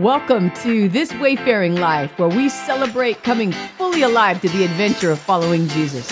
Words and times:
Welcome 0.00 0.50
to 0.54 0.88
This 0.88 1.14
Wayfaring 1.20 1.76
Life, 1.76 2.18
where 2.18 2.28
we 2.28 2.48
celebrate 2.48 3.22
coming 3.22 3.52
fully 3.52 4.02
alive 4.02 4.40
to 4.40 4.48
the 4.48 4.64
adventure 4.64 5.12
of 5.12 5.20
following 5.20 5.68
Jesus. 5.68 6.10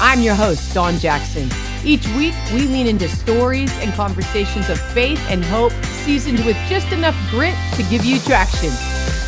I'm 0.00 0.22
your 0.22 0.34
host, 0.34 0.72
Dawn 0.72 0.96
Jackson. 0.96 1.46
Each 1.84 2.08
week, 2.16 2.32
we 2.50 2.60
lean 2.60 2.86
into 2.86 3.10
stories 3.10 3.70
and 3.80 3.92
conversations 3.92 4.70
of 4.70 4.80
faith 4.80 5.20
and 5.28 5.44
hope, 5.44 5.72
seasoned 5.84 6.42
with 6.46 6.56
just 6.70 6.90
enough 6.92 7.14
grit 7.28 7.54
to 7.74 7.82
give 7.90 8.06
you 8.06 8.18
traction. 8.20 8.70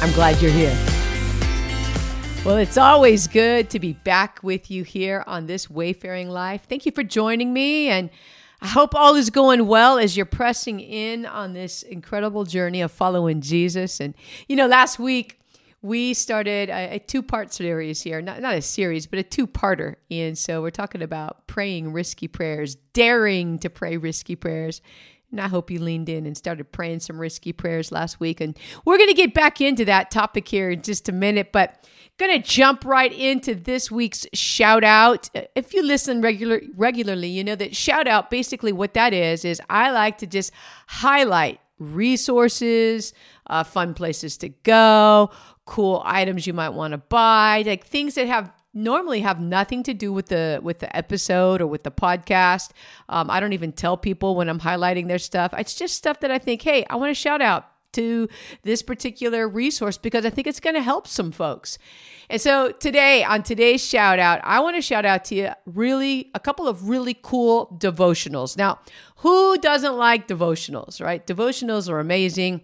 I'm 0.01 0.15
glad 0.15 0.41
you're 0.41 0.51
here. 0.51 0.75
Well, 2.47 2.57
it's 2.57 2.79
always 2.79 3.27
good 3.27 3.69
to 3.69 3.79
be 3.79 3.93
back 3.93 4.39
with 4.43 4.71
you 4.71 4.85
here 4.85 5.23
on 5.27 5.49
This 5.49 5.69
Wayfaring 5.69 6.31
Life. 6.31 6.63
Thank 6.67 6.87
you 6.87 6.93
for 6.93 7.03
joining 7.03 7.53
me 7.53 7.91
and 7.91 8.09
I 8.63 8.69
hope 8.69 8.95
all 8.95 9.17
is 9.17 9.29
going 9.29 9.67
well 9.67 9.99
as 9.99 10.17
you're 10.17 10.25
pressing 10.25 10.79
in 10.79 11.27
on 11.27 11.53
this 11.53 11.83
incredible 11.83 12.45
journey 12.45 12.81
of 12.81 12.93
following 12.93 13.41
Jesus. 13.41 13.99
And, 13.99 14.15
you 14.49 14.55
know, 14.55 14.69
last 14.69 15.01
week 15.01 15.41
we 15.83 16.15
started 16.15 16.71
a, 16.71 16.95
a 16.95 16.99
two 17.01 17.25
part 17.25 17.53
series 17.53 18.03
here, 18.03 18.23
not, 18.23 18.41
not 18.41 18.55
a 18.55 18.63
series, 18.63 19.09
but 19.09 19.19
a 19.19 19.25
two 19.25 19.49
parter. 19.49 19.97
And 20.13 20.39
so 20.39 20.63
we're 20.63 20.71
talking 20.71 21.03
about 21.03 21.49
praying 21.49 21.93
risky 21.93 22.29
prayers, 22.29 22.77
daring 22.93 23.59
to 23.59 23.69
pray 23.69 23.97
risky 23.97 24.37
prayers. 24.37 24.81
And 25.33 25.41
I 25.41 25.49
hope 25.49 25.69
you 25.69 25.81
leaned 25.81 26.09
in 26.09 26.25
and 26.25 26.37
started 26.37 26.71
praying 26.71 27.01
some 27.01 27.21
risky 27.21 27.53
prayers 27.53 27.91
last 27.91 28.21
week. 28.21 28.41
And 28.41 28.57
we're 28.85 28.97
going 28.97 29.09
to 29.09 29.15
get 29.15 29.35
back 29.35 29.61
into 29.61 29.85
that 29.87 30.13
topic 30.13 30.47
here 30.47 30.71
in 30.71 30.83
just 30.83 31.09
a 31.09 31.13
minute. 31.13 31.51
But 31.51 31.85
Going 32.23 32.41
to 32.41 32.49
jump 32.49 32.85
right 32.85 33.13
into 33.13 33.53
this 33.53 33.91
week's 33.91 34.29
shout 34.33 34.85
out. 34.85 35.29
If 35.57 35.75
you 35.75 35.83
listen 35.83 36.21
regular 36.21 36.61
regularly, 36.77 37.27
you 37.27 37.43
know 37.43 37.57
that 37.57 37.75
shout 37.75 38.07
out 38.07 38.31
basically 38.31 38.71
what 38.71 38.95
that 38.95 39.13
is 39.13 39.45
is 39.45 39.61
I 39.69 39.91
like 39.91 40.19
to 40.19 40.29
just 40.29 40.53
highlight 40.87 41.59
resources, 41.81 43.13
uh, 43.49 43.65
fun 43.65 43.95
places 43.95 44.37
to 44.37 44.51
go, 44.51 45.33
cool 45.65 46.01
items 46.05 46.47
you 46.47 46.53
might 46.53 46.69
want 46.69 46.93
to 46.93 46.99
buy, 46.99 47.65
like 47.67 47.85
things 47.85 48.15
that 48.15 48.29
have 48.29 48.53
normally 48.73 49.23
have 49.23 49.41
nothing 49.41 49.83
to 49.83 49.93
do 49.93 50.13
with 50.13 50.27
the 50.27 50.61
with 50.63 50.79
the 50.79 50.97
episode 50.97 51.61
or 51.61 51.67
with 51.67 51.83
the 51.83 51.91
podcast. 51.91 52.71
Um, 53.09 53.31
I 53.31 53.41
don't 53.41 53.53
even 53.53 53.73
tell 53.73 53.97
people 53.97 54.37
when 54.37 54.49
I'm 54.49 54.61
highlighting 54.61 55.09
their 55.09 55.19
stuff. 55.19 55.53
It's 55.59 55.75
just 55.75 55.97
stuff 55.97 56.21
that 56.21 56.31
I 56.31 56.39
think, 56.39 56.63
hey, 56.63 56.85
I 56.89 56.95
want 56.95 57.11
to 57.11 57.15
shout 57.15 57.43
out 57.43 57.72
to 57.93 58.29
this 58.63 58.83
particular 58.83 59.49
resource 59.49 59.99
because 59.99 60.25
I 60.25 60.31
think 60.31 60.47
it's 60.47 60.61
going 60.61 60.75
to 60.75 60.83
help 60.83 61.07
some 61.07 61.33
folks. 61.33 61.79
And 62.31 62.41
so 62.41 62.73
today, 62.73 63.25
on 63.25 63.43
today's 63.43 63.85
shout 63.87 64.19
out, 64.19 64.41
I 64.43 64.61
want 64.61 64.77
to 64.77 64.83
shout 64.83 65.05
out 65.05 65.25
to 65.27 65.35
you 65.35 65.51
really 65.67 66.31
a 66.35 66.41
couple 66.41 66.67
of 66.67 66.89
really 66.89 67.19
cool 67.21 67.77
devotionals. 67.79 68.57
Now, 68.57 68.79
who 69.17 69.59
doesn't 69.59 69.97
like 69.97 70.29
devotionals, 70.29 71.01
right? 71.01 71.27
Devotionals 71.27 71.89
are 71.89 72.01
amazing. 72.01 72.63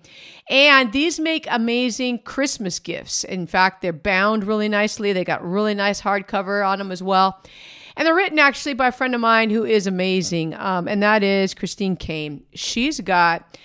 And 0.48 0.92
these 0.92 1.20
make 1.20 1.46
amazing 1.50 2.20
Christmas 2.20 2.78
gifts. 2.78 3.24
In 3.24 3.46
fact, 3.46 3.82
they're 3.82 3.92
bound 3.92 4.44
really 4.44 4.68
nicely, 4.68 5.12
they 5.12 5.24
got 5.24 5.44
really 5.44 5.74
nice 5.74 6.00
hardcover 6.00 6.66
on 6.66 6.78
them 6.78 6.90
as 6.90 7.02
well. 7.02 7.42
And 7.96 8.06
they're 8.06 8.14
written 8.14 8.38
actually 8.38 8.74
by 8.74 8.88
a 8.88 8.92
friend 8.92 9.14
of 9.14 9.20
mine 9.20 9.50
who 9.50 9.64
is 9.64 9.88
amazing, 9.88 10.54
um, 10.54 10.86
and 10.86 11.02
that 11.02 11.24
is 11.24 11.52
Christine 11.52 11.96
Caine. 11.96 12.44
She's 12.54 13.00
got 13.00 13.58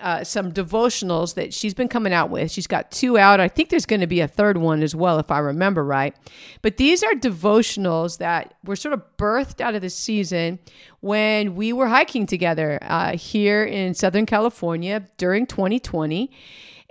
uh, 0.00 0.22
some 0.24 0.52
devotionals 0.52 1.34
that 1.34 1.54
she's 1.54 1.72
been 1.72 1.88
coming 1.88 2.12
out 2.12 2.28
with. 2.28 2.50
She's 2.50 2.66
got 2.66 2.90
two 2.90 3.16
out. 3.16 3.40
I 3.40 3.48
think 3.48 3.70
there's 3.70 3.86
going 3.86 4.00
to 4.00 4.06
be 4.06 4.20
a 4.20 4.28
third 4.28 4.58
one 4.58 4.82
as 4.82 4.94
well, 4.94 5.18
if 5.18 5.30
I 5.30 5.38
remember 5.38 5.84
right. 5.84 6.14
But 6.62 6.76
these 6.76 7.02
are 7.02 7.12
devotionals 7.12 8.18
that 8.18 8.54
were 8.64 8.76
sort 8.76 8.92
of 8.92 9.02
birthed 9.16 9.60
out 9.60 9.74
of 9.74 9.80
the 9.80 9.90
season 9.90 10.58
when 11.00 11.54
we 11.54 11.72
were 11.72 11.88
hiking 11.88 12.26
together 12.26 12.78
uh, 12.82 13.16
here 13.16 13.64
in 13.64 13.94
Southern 13.94 14.26
California 14.26 15.04
during 15.16 15.46
2020 15.46 16.30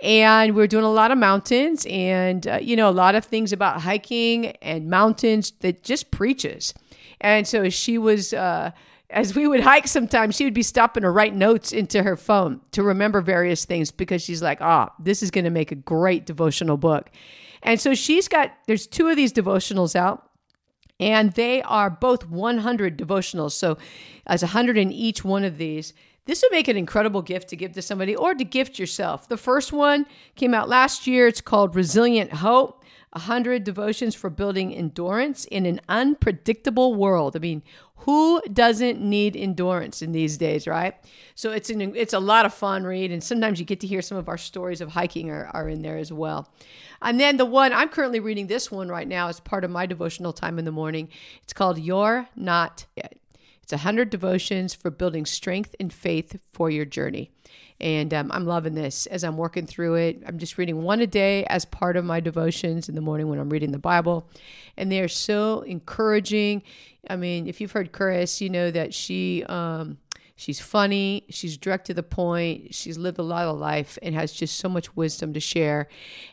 and 0.00 0.54
we 0.54 0.62
are 0.62 0.66
doing 0.66 0.84
a 0.84 0.90
lot 0.90 1.12
of 1.12 1.18
mountains 1.18 1.86
and 1.88 2.48
uh, 2.48 2.58
you 2.60 2.74
know 2.74 2.88
a 2.88 2.92
lot 2.92 3.14
of 3.14 3.24
things 3.24 3.52
about 3.52 3.82
hiking 3.82 4.46
and 4.56 4.90
mountains 4.90 5.52
that 5.60 5.84
just 5.84 6.10
preaches 6.10 6.74
and 7.20 7.46
so 7.46 7.68
she 7.70 7.96
was 7.96 8.34
uh, 8.34 8.70
as 9.10 9.34
we 9.34 9.46
would 9.46 9.60
hike 9.60 9.86
sometimes, 9.86 10.34
she 10.34 10.44
would 10.44 10.54
be 10.54 10.62
stopping 10.62 11.02
to 11.02 11.10
write 11.10 11.34
notes 11.34 11.72
into 11.72 12.02
her 12.02 12.16
phone 12.16 12.60
to 12.72 12.82
remember 12.82 13.20
various 13.20 13.64
things 13.64 13.90
because 13.90 14.22
she's 14.22 14.42
like, 14.42 14.58
ah, 14.60 14.90
oh, 14.90 14.94
this 15.02 15.22
is 15.22 15.30
going 15.30 15.44
to 15.44 15.50
make 15.50 15.70
a 15.70 15.76
great 15.76 16.26
devotional 16.26 16.76
book. 16.76 17.10
And 17.62 17.80
so 17.80 17.94
she's 17.94 18.28
got, 18.28 18.52
there's 18.66 18.86
two 18.86 19.08
of 19.08 19.16
these 19.16 19.32
devotionals 19.32 19.94
out. 19.94 20.30
And 21.00 21.32
they 21.32 21.60
are 21.62 21.90
both 21.90 22.28
100 22.28 22.96
devotionals. 22.96 23.52
So, 23.52 23.78
as 24.28 24.42
100 24.42 24.78
in 24.78 24.92
each 24.92 25.24
one 25.24 25.42
of 25.42 25.58
these, 25.58 25.92
this 26.26 26.40
would 26.42 26.52
make 26.52 26.68
an 26.68 26.76
incredible 26.76 27.20
gift 27.20 27.48
to 27.48 27.56
give 27.56 27.72
to 27.72 27.82
somebody 27.82 28.14
or 28.14 28.32
to 28.34 28.44
gift 28.44 28.78
yourself. 28.78 29.28
The 29.28 29.36
first 29.36 29.72
one 29.72 30.06
came 30.36 30.54
out 30.54 30.68
last 30.68 31.08
year. 31.08 31.26
It's 31.26 31.40
called 31.40 31.74
Resilient 31.74 32.32
Hope. 32.32 32.83
100 33.14 33.62
devotions 33.62 34.14
for 34.14 34.28
building 34.28 34.74
endurance 34.74 35.44
in 35.44 35.66
an 35.66 35.80
unpredictable 35.88 36.94
world. 36.94 37.36
I 37.36 37.38
mean, 37.38 37.62
who 37.98 38.42
doesn't 38.52 39.00
need 39.00 39.36
endurance 39.36 40.02
in 40.02 40.10
these 40.10 40.36
days, 40.36 40.66
right? 40.66 40.94
So 41.36 41.52
it's 41.52 41.70
an 41.70 41.94
it's 41.94 42.12
a 42.12 42.18
lot 42.18 42.44
of 42.44 42.52
fun 42.52 42.84
read, 42.84 43.12
and 43.12 43.22
sometimes 43.22 43.60
you 43.60 43.64
get 43.64 43.80
to 43.80 43.86
hear 43.86 44.02
some 44.02 44.18
of 44.18 44.28
our 44.28 44.36
stories 44.36 44.80
of 44.80 44.90
hiking 44.90 45.30
are, 45.30 45.48
are 45.54 45.68
in 45.68 45.82
there 45.82 45.96
as 45.96 46.12
well. 46.12 46.52
And 47.00 47.20
then 47.20 47.36
the 47.36 47.44
one 47.44 47.72
I'm 47.72 47.88
currently 47.88 48.20
reading 48.20 48.48
this 48.48 48.70
one 48.70 48.88
right 48.88 49.06
now 49.06 49.28
as 49.28 49.38
part 49.38 49.64
of 49.64 49.70
my 49.70 49.86
devotional 49.86 50.32
time 50.32 50.58
in 50.58 50.64
the 50.64 50.72
morning. 50.72 51.08
It's 51.44 51.52
called 51.52 51.78
You're 51.78 52.28
Not 52.34 52.86
Yet. 52.96 53.16
It's 53.64 53.72
100 53.72 54.10
devotions 54.10 54.74
for 54.74 54.90
building 54.90 55.24
strength 55.24 55.74
and 55.80 55.90
faith 55.90 56.38
for 56.52 56.68
your 56.68 56.84
journey. 56.84 57.30
And 57.80 58.12
um, 58.12 58.30
I'm 58.30 58.44
loving 58.44 58.74
this 58.74 59.06
as 59.06 59.24
I'm 59.24 59.38
working 59.38 59.66
through 59.66 59.94
it. 59.94 60.22
I'm 60.26 60.38
just 60.38 60.58
reading 60.58 60.82
one 60.82 61.00
a 61.00 61.06
day 61.06 61.46
as 61.46 61.64
part 61.64 61.96
of 61.96 62.04
my 62.04 62.20
devotions 62.20 62.90
in 62.90 62.94
the 62.94 63.00
morning 63.00 63.28
when 63.28 63.38
I'm 63.38 63.48
reading 63.48 63.72
the 63.72 63.78
Bible. 63.78 64.28
And 64.76 64.92
they 64.92 65.00
are 65.00 65.08
so 65.08 65.62
encouraging. 65.62 66.62
I 67.08 67.16
mean, 67.16 67.46
if 67.46 67.58
you've 67.58 67.72
heard 67.72 67.90
Chris, 67.90 68.42
you 68.42 68.50
know 68.50 68.70
that 68.70 68.92
she 68.92 69.44
um, 69.44 69.96
She's 70.36 70.58
funny, 70.60 71.24
she's 71.30 71.56
direct 71.56 71.86
to 71.86 71.94
the 71.94 72.02
point, 72.02 72.74
she's 72.74 72.98
lived 72.98 73.20
a 73.20 73.22
lot 73.22 73.46
of 73.46 73.56
life 73.56 73.98
and 74.02 74.16
has 74.16 74.32
just 74.32 74.56
so 74.58 74.68
much 74.68 74.96
wisdom 74.96 75.32
to 75.32 75.38
share. 75.38 75.86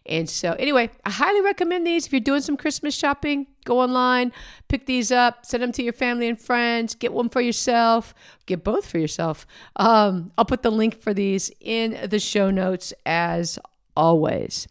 And 0.08 0.28
so, 0.28 0.54
anyway, 0.54 0.90
I 1.06 1.12
highly 1.12 1.42
recommend 1.42 1.86
these. 1.86 2.08
If 2.08 2.12
you're 2.12 2.20
doing 2.20 2.42
some 2.42 2.58
Christmas 2.58 2.96
shopping, 2.96 3.46
go 3.64 3.80
online, 3.80 4.32
pick 4.70 4.88
these 4.88 5.12
up, 5.12 5.46
send 5.46 5.62
them 5.62 5.72
to 5.74 5.84
your 5.84 5.94
family 5.94 6.28
and 6.28 6.40
friends, 6.40 6.96
get 6.96 7.14
one 7.14 7.30
for 7.30 7.42
yourself, 7.42 8.16
get 8.48 8.64
both 8.64 8.88
for 8.88 8.98
yourself. 8.98 9.46
Um, 9.76 10.32
I'll 10.36 10.46
put 10.46 10.64
the 10.64 10.72
link 10.72 11.00
for 11.00 11.14
these 11.14 11.52
in 11.60 12.10
the 12.10 12.20
show 12.20 12.50
notes 12.50 12.94
as 13.06 13.60
always. 13.96 14.68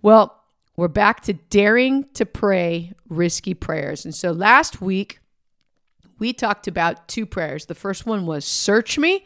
Well, 0.00 0.36
we're 0.76 0.88
back 0.88 1.22
to 1.22 1.32
daring 1.32 2.06
to 2.14 2.24
pray 2.24 2.92
risky 3.08 3.52
prayers. 3.52 4.04
And 4.04 4.14
so 4.14 4.30
last 4.30 4.80
week, 4.80 5.18
we 6.20 6.32
talked 6.32 6.68
about 6.68 7.08
two 7.08 7.26
prayers. 7.26 7.66
The 7.66 7.74
first 7.74 8.06
one 8.06 8.26
was 8.26 8.44
search 8.44 8.98
me 8.98 9.24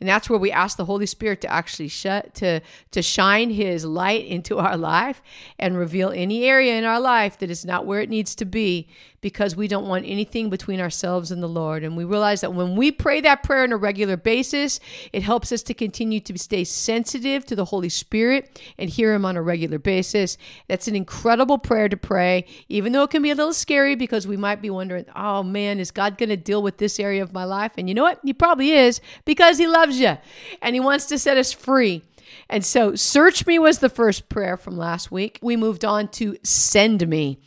and 0.00 0.08
that's 0.08 0.30
where 0.30 0.38
we 0.38 0.52
ask 0.52 0.76
the 0.76 0.84
Holy 0.84 1.06
Spirit 1.06 1.40
to 1.42 1.52
actually 1.52 1.88
shut 1.88 2.34
to 2.34 2.60
to 2.90 3.02
shine 3.02 3.50
his 3.50 3.84
light 3.84 4.24
into 4.26 4.58
our 4.58 4.76
life 4.76 5.22
and 5.58 5.76
reveal 5.76 6.10
any 6.10 6.44
area 6.44 6.76
in 6.76 6.84
our 6.84 7.00
life 7.00 7.38
that 7.38 7.50
is 7.50 7.64
not 7.64 7.86
where 7.86 8.00
it 8.00 8.10
needs 8.10 8.34
to 8.36 8.44
be 8.44 8.88
because 9.20 9.56
we 9.56 9.66
don't 9.66 9.88
want 9.88 10.04
anything 10.06 10.48
between 10.48 10.80
ourselves 10.80 11.30
and 11.30 11.42
the 11.42 11.48
Lord. 11.48 11.82
And 11.82 11.96
we 11.96 12.04
realize 12.04 12.40
that 12.42 12.54
when 12.54 12.76
we 12.76 12.92
pray 12.92 13.20
that 13.22 13.42
prayer 13.42 13.64
on 13.64 13.72
a 13.72 13.76
regular 13.76 14.16
basis, 14.16 14.78
it 15.12 15.22
helps 15.22 15.50
us 15.50 15.62
to 15.64 15.74
continue 15.74 16.20
to 16.20 16.38
stay 16.38 16.64
sensitive 16.64 17.44
to 17.46 17.56
the 17.56 17.66
Holy 17.66 17.88
Spirit 17.88 18.60
and 18.78 18.88
hear 18.88 19.12
him 19.12 19.24
on 19.24 19.36
a 19.36 19.42
regular 19.42 19.78
basis. 19.78 20.38
That's 20.68 20.86
an 20.86 20.94
incredible 20.94 21.58
prayer 21.58 21.88
to 21.88 21.96
pray, 21.96 22.44
even 22.68 22.92
though 22.92 23.02
it 23.02 23.10
can 23.10 23.22
be 23.22 23.30
a 23.30 23.34
little 23.34 23.52
scary 23.52 23.96
because 23.96 24.26
we 24.26 24.36
might 24.36 24.62
be 24.62 24.70
wondering, 24.70 25.06
"Oh 25.16 25.42
man, 25.42 25.80
is 25.80 25.90
God 25.90 26.16
going 26.16 26.28
to 26.28 26.36
deal 26.36 26.62
with 26.62 26.78
this 26.78 27.00
area 27.00 27.22
of 27.22 27.32
my 27.32 27.44
life?" 27.44 27.72
And 27.76 27.88
you 27.88 27.94
know 27.94 28.04
what? 28.04 28.20
He 28.22 28.32
probably 28.32 28.70
is 28.70 29.00
because 29.24 29.58
he 29.58 29.66
loves 29.66 29.87
loves 29.88 30.00
you 30.00 30.18
and 30.60 30.74
he 30.74 30.80
wants 30.80 31.06
to 31.06 31.18
set 31.18 31.36
us 31.36 31.52
free. 31.52 32.02
And 32.50 32.64
so, 32.64 32.94
search 32.94 33.46
me 33.46 33.58
was 33.58 33.78
the 33.78 33.88
first 33.88 34.28
prayer 34.28 34.56
from 34.56 34.76
last 34.76 35.10
week. 35.10 35.38
We 35.42 35.56
moved 35.56 35.84
on 35.84 36.08
to 36.12 36.36
send 36.42 37.06
me. 37.06 37.38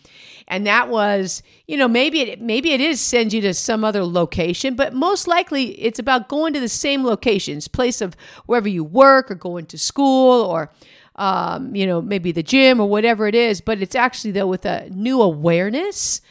And 0.47 0.67
that 0.67 0.89
was, 0.89 1.43
you 1.67 1.77
know, 1.77 1.87
maybe 1.87 2.21
it 2.21 2.41
maybe 2.41 2.71
it 2.71 2.81
is 2.81 2.99
send 2.99 3.31
you 3.31 3.41
to 3.41 3.53
some 3.53 3.83
other 3.83 4.03
location, 4.03 4.75
but 4.75 4.93
most 4.93 5.27
likely 5.27 5.79
it's 5.81 5.99
about 5.99 6.27
going 6.29 6.53
to 6.53 6.59
the 6.59 6.69
same 6.69 7.03
locations, 7.03 7.67
place 7.67 8.01
of 8.01 8.15
wherever 8.47 8.67
you 8.67 8.83
work 8.83 9.31
or 9.31 9.35
going 9.35 9.65
to 9.67 9.77
school 9.77 10.43
or 10.43 10.71
um, 11.15 11.75
you 11.75 11.85
know, 11.85 12.01
maybe 12.01 12.31
the 12.31 12.43
gym 12.43 12.79
or 12.79 12.87
whatever 12.87 13.27
it 13.27 13.35
is, 13.35 13.61
but 13.61 13.81
it's 13.81 13.95
actually 13.95 14.31
though 14.31 14.47
with 14.47 14.65
a 14.65 14.89
new 14.89 15.21
awareness 15.21 16.21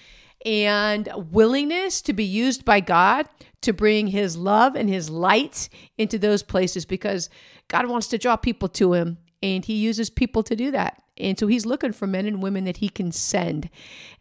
and 0.45 1.09
willingness 1.31 2.01
to 2.03 2.13
be 2.13 2.25
used 2.25 2.65
by 2.65 2.81
God 2.81 3.27
to 3.63 3.73
bring 3.73 4.09
his 4.09 4.37
love 4.37 4.75
and 4.75 4.89
his 4.89 5.11
light 5.11 5.69
into 5.99 6.19
those 6.19 6.43
places 6.43 6.85
because 6.87 7.29
God 7.69 7.87
wants 7.87 8.07
to 8.09 8.19
draw 8.19 8.37
people 8.37 8.69
to 8.71 8.95
him 8.95 9.19
and 9.43 9.65
he 9.65 9.75
uses 9.75 10.11
people 10.11 10.43
to 10.45 10.57
do 10.57 10.71
that. 10.71 11.03
And 11.17 11.39
so 11.39 11.47
he's 11.47 11.67
looking 11.67 11.93
for 11.93 12.07
men 12.07 12.27
and 12.27 12.43
women 12.43 12.65
that 12.65 12.79
he 12.79 12.89
can 12.89 13.13
send. 13.13 13.69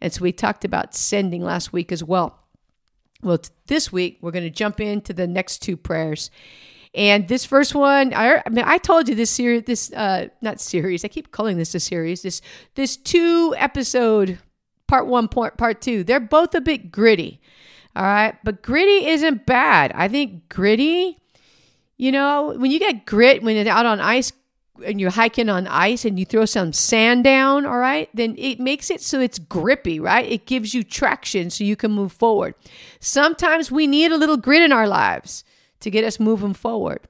And 0.00 0.12
so 0.12 0.22
we 0.22 0.32
talked 0.32 0.64
about 0.64 0.94
sending 0.94 1.42
last 1.42 1.72
week 1.72 1.90
as 1.92 2.04
well. 2.04 2.38
Well, 3.22 3.38
this 3.66 3.90
week 3.90 4.18
we're 4.20 4.30
going 4.30 4.44
to 4.44 4.50
jump 4.50 4.80
into 4.80 5.12
the 5.12 5.26
next 5.26 5.58
two 5.58 5.76
prayers. 5.76 6.30
And 6.94 7.28
this 7.28 7.44
first 7.44 7.74
one, 7.74 8.12
I, 8.14 8.42
I 8.44 8.48
mean, 8.50 8.64
I 8.66 8.78
told 8.78 9.08
you 9.08 9.14
this 9.14 9.30
series, 9.30 9.62
this 9.64 9.92
uh, 9.92 10.28
not 10.42 10.60
series. 10.60 11.04
I 11.04 11.08
keep 11.08 11.30
calling 11.30 11.56
this 11.56 11.74
a 11.74 11.80
series. 11.80 12.22
This 12.22 12.42
this 12.74 12.96
two 12.96 13.54
episode, 13.56 14.40
part 14.90 15.06
one, 15.06 15.28
part 15.28 15.56
part 15.56 15.80
two. 15.80 16.02
They're 16.02 16.18
both 16.18 16.52
a 16.54 16.60
bit 16.60 16.90
gritty. 16.90 17.40
All 17.94 18.02
right, 18.02 18.36
but 18.42 18.60
gritty 18.60 19.06
isn't 19.06 19.46
bad. 19.46 19.92
I 19.94 20.08
think 20.08 20.48
gritty. 20.48 21.16
You 21.96 22.10
know, 22.12 22.54
when 22.56 22.70
you 22.70 22.78
get 22.78 23.06
grit 23.06 23.42
when 23.42 23.56
it's 23.56 23.70
out 23.70 23.86
on 23.86 24.00
ice, 24.00 24.32
and 24.84 25.00
you're 25.00 25.10
hiking 25.10 25.48
on 25.48 25.66
ice 25.66 26.04
and 26.04 26.18
you 26.18 26.24
throw 26.24 26.44
some 26.44 26.72
sand 26.72 27.22
down, 27.22 27.66
all 27.66 27.78
right, 27.78 28.08
then 28.14 28.34
it 28.38 28.58
makes 28.58 28.90
it 28.90 29.00
so 29.00 29.20
it's 29.20 29.38
grippy, 29.38 30.00
right? 30.00 30.26
It 30.26 30.46
gives 30.46 30.74
you 30.74 30.82
traction 30.82 31.50
so 31.50 31.62
you 31.64 31.76
can 31.76 31.92
move 31.92 32.12
forward. 32.12 32.54
Sometimes 32.98 33.70
we 33.70 33.86
need 33.86 34.10
a 34.10 34.16
little 34.16 34.38
grit 34.38 34.62
in 34.62 34.72
our 34.72 34.88
lives 34.88 35.44
to 35.80 35.90
get 35.90 36.04
us 36.04 36.18
moving 36.18 36.54
forward. 36.54 37.06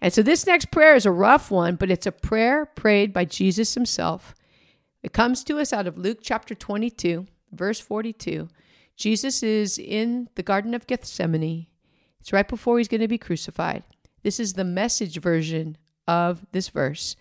And 0.00 0.12
so 0.12 0.22
this 0.22 0.46
next 0.46 0.70
prayer 0.70 0.94
is 0.94 1.06
a 1.06 1.10
rough 1.12 1.50
one, 1.50 1.76
but 1.76 1.90
it's 1.90 2.06
a 2.06 2.12
prayer 2.12 2.66
prayed 2.66 3.12
by 3.12 3.24
Jesus 3.24 3.74
himself. 3.74 4.34
It 5.04 5.12
comes 5.12 5.44
to 5.44 5.58
us 5.58 5.70
out 5.74 5.86
of 5.86 5.98
Luke 5.98 6.20
chapter 6.22 6.54
22, 6.54 7.26
verse 7.52 7.78
42. 7.78 8.48
Jesus 8.96 9.42
is 9.42 9.78
in 9.78 10.30
the 10.34 10.42
Garden 10.42 10.72
of 10.72 10.86
Gethsemane. 10.86 11.66
It's 12.20 12.32
right 12.32 12.48
before 12.48 12.78
he's 12.78 12.88
going 12.88 13.02
to 13.02 13.06
be 13.06 13.18
crucified. 13.18 13.82
This 14.22 14.40
is 14.40 14.54
the 14.54 14.64
message 14.64 15.20
version 15.20 15.76
of 16.08 16.46
this 16.52 16.70
verse. 16.70 17.16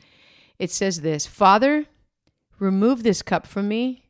It 0.57 0.71
says 0.71 1.01
this 1.01 1.27
Father, 1.27 1.87
remove 2.57 3.03
this 3.03 3.21
cup 3.21 3.45
from 3.45 3.67
me, 3.67 4.05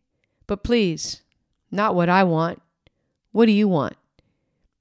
but 0.45 0.63
please, 0.63 1.23
not 1.71 1.95
what 1.95 2.09
I 2.09 2.23
want. 2.25 2.61
What 3.31 3.47
do 3.47 3.53
you 3.53 3.67
want? 3.67 3.95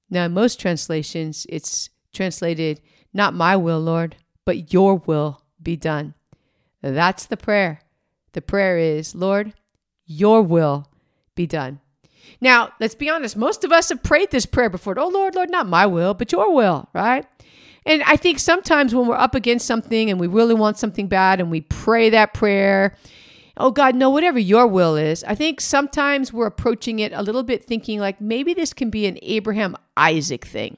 Now, 0.07 0.25
in 0.25 0.33
most 0.35 0.59
translations, 0.59 1.47
it's 1.49 1.89
translated, 2.13 2.79
Not 3.11 3.33
my 3.33 3.55
will, 3.55 3.79
Lord, 3.79 4.17
but 4.45 4.71
your 4.71 4.97
will 4.97 5.41
be 5.59 5.75
done. 5.75 6.13
That's 6.83 7.25
the 7.25 7.37
prayer. 7.37 7.79
The 8.33 8.41
prayer 8.41 8.77
is, 8.77 9.15
Lord, 9.15 9.53
your 10.05 10.41
will 10.41 10.87
be 11.35 11.47
done. 11.47 11.79
Now, 12.41 12.73
let's 12.79 12.95
be 12.95 13.09
honest, 13.09 13.37
most 13.37 13.63
of 13.63 13.71
us 13.71 13.89
have 13.89 14.03
prayed 14.03 14.31
this 14.31 14.45
prayer 14.45 14.69
before. 14.69 14.97
Oh, 14.97 15.07
Lord, 15.07 15.35
Lord, 15.35 15.49
not 15.49 15.67
my 15.67 15.85
will, 15.85 16.13
but 16.13 16.31
your 16.31 16.53
will, 16.53 16.89
right? 16.93 17.25
And 17.85 18.01
I 18.03 18.15
think 18.15 18.39
sometimes 18.39 18.95
when 18.95 19.07
we're 19.07 19.15
up 19.15 19.35
against 19.35 19.67
something 19.67 20.09
and 20.09 20.19
we 20.19 20.27
really 20.27 20.53
want 20.53 20.77
something 20.77 21.07
bad 21.07 21.39
and 21.39 21.51
we 21.51 21.61
pray 21.61 22.09
that 22.09 22.33
prayer, 22.33 22.95
oh 23.57 23.71
God, 23.71 23.95
no, 23.95 24.09
whatever 24.09 24.39
your 24.39 24.67
will 24.67 24.95
is, 24.95 25.23
I 25.25 25.35
think 25.35 25.59
sometimes 25.59 26.31
we're 26.31 26.47
approaching 26.47 26.99
it 26.99 27.11
a 27.13 27.21
little 27.21 27.43
bit 27.43 27.65
thinking 27.65 27.99
like 27.99 28.21
maybe 28.21 28.53
this 28.53 28.73
can 28.73 28.89
be 28.89 29.05
an 29.05 29.19
Abraham 29.21 29.75
Isaac 29.97 30.45
thing. 30.45 30.77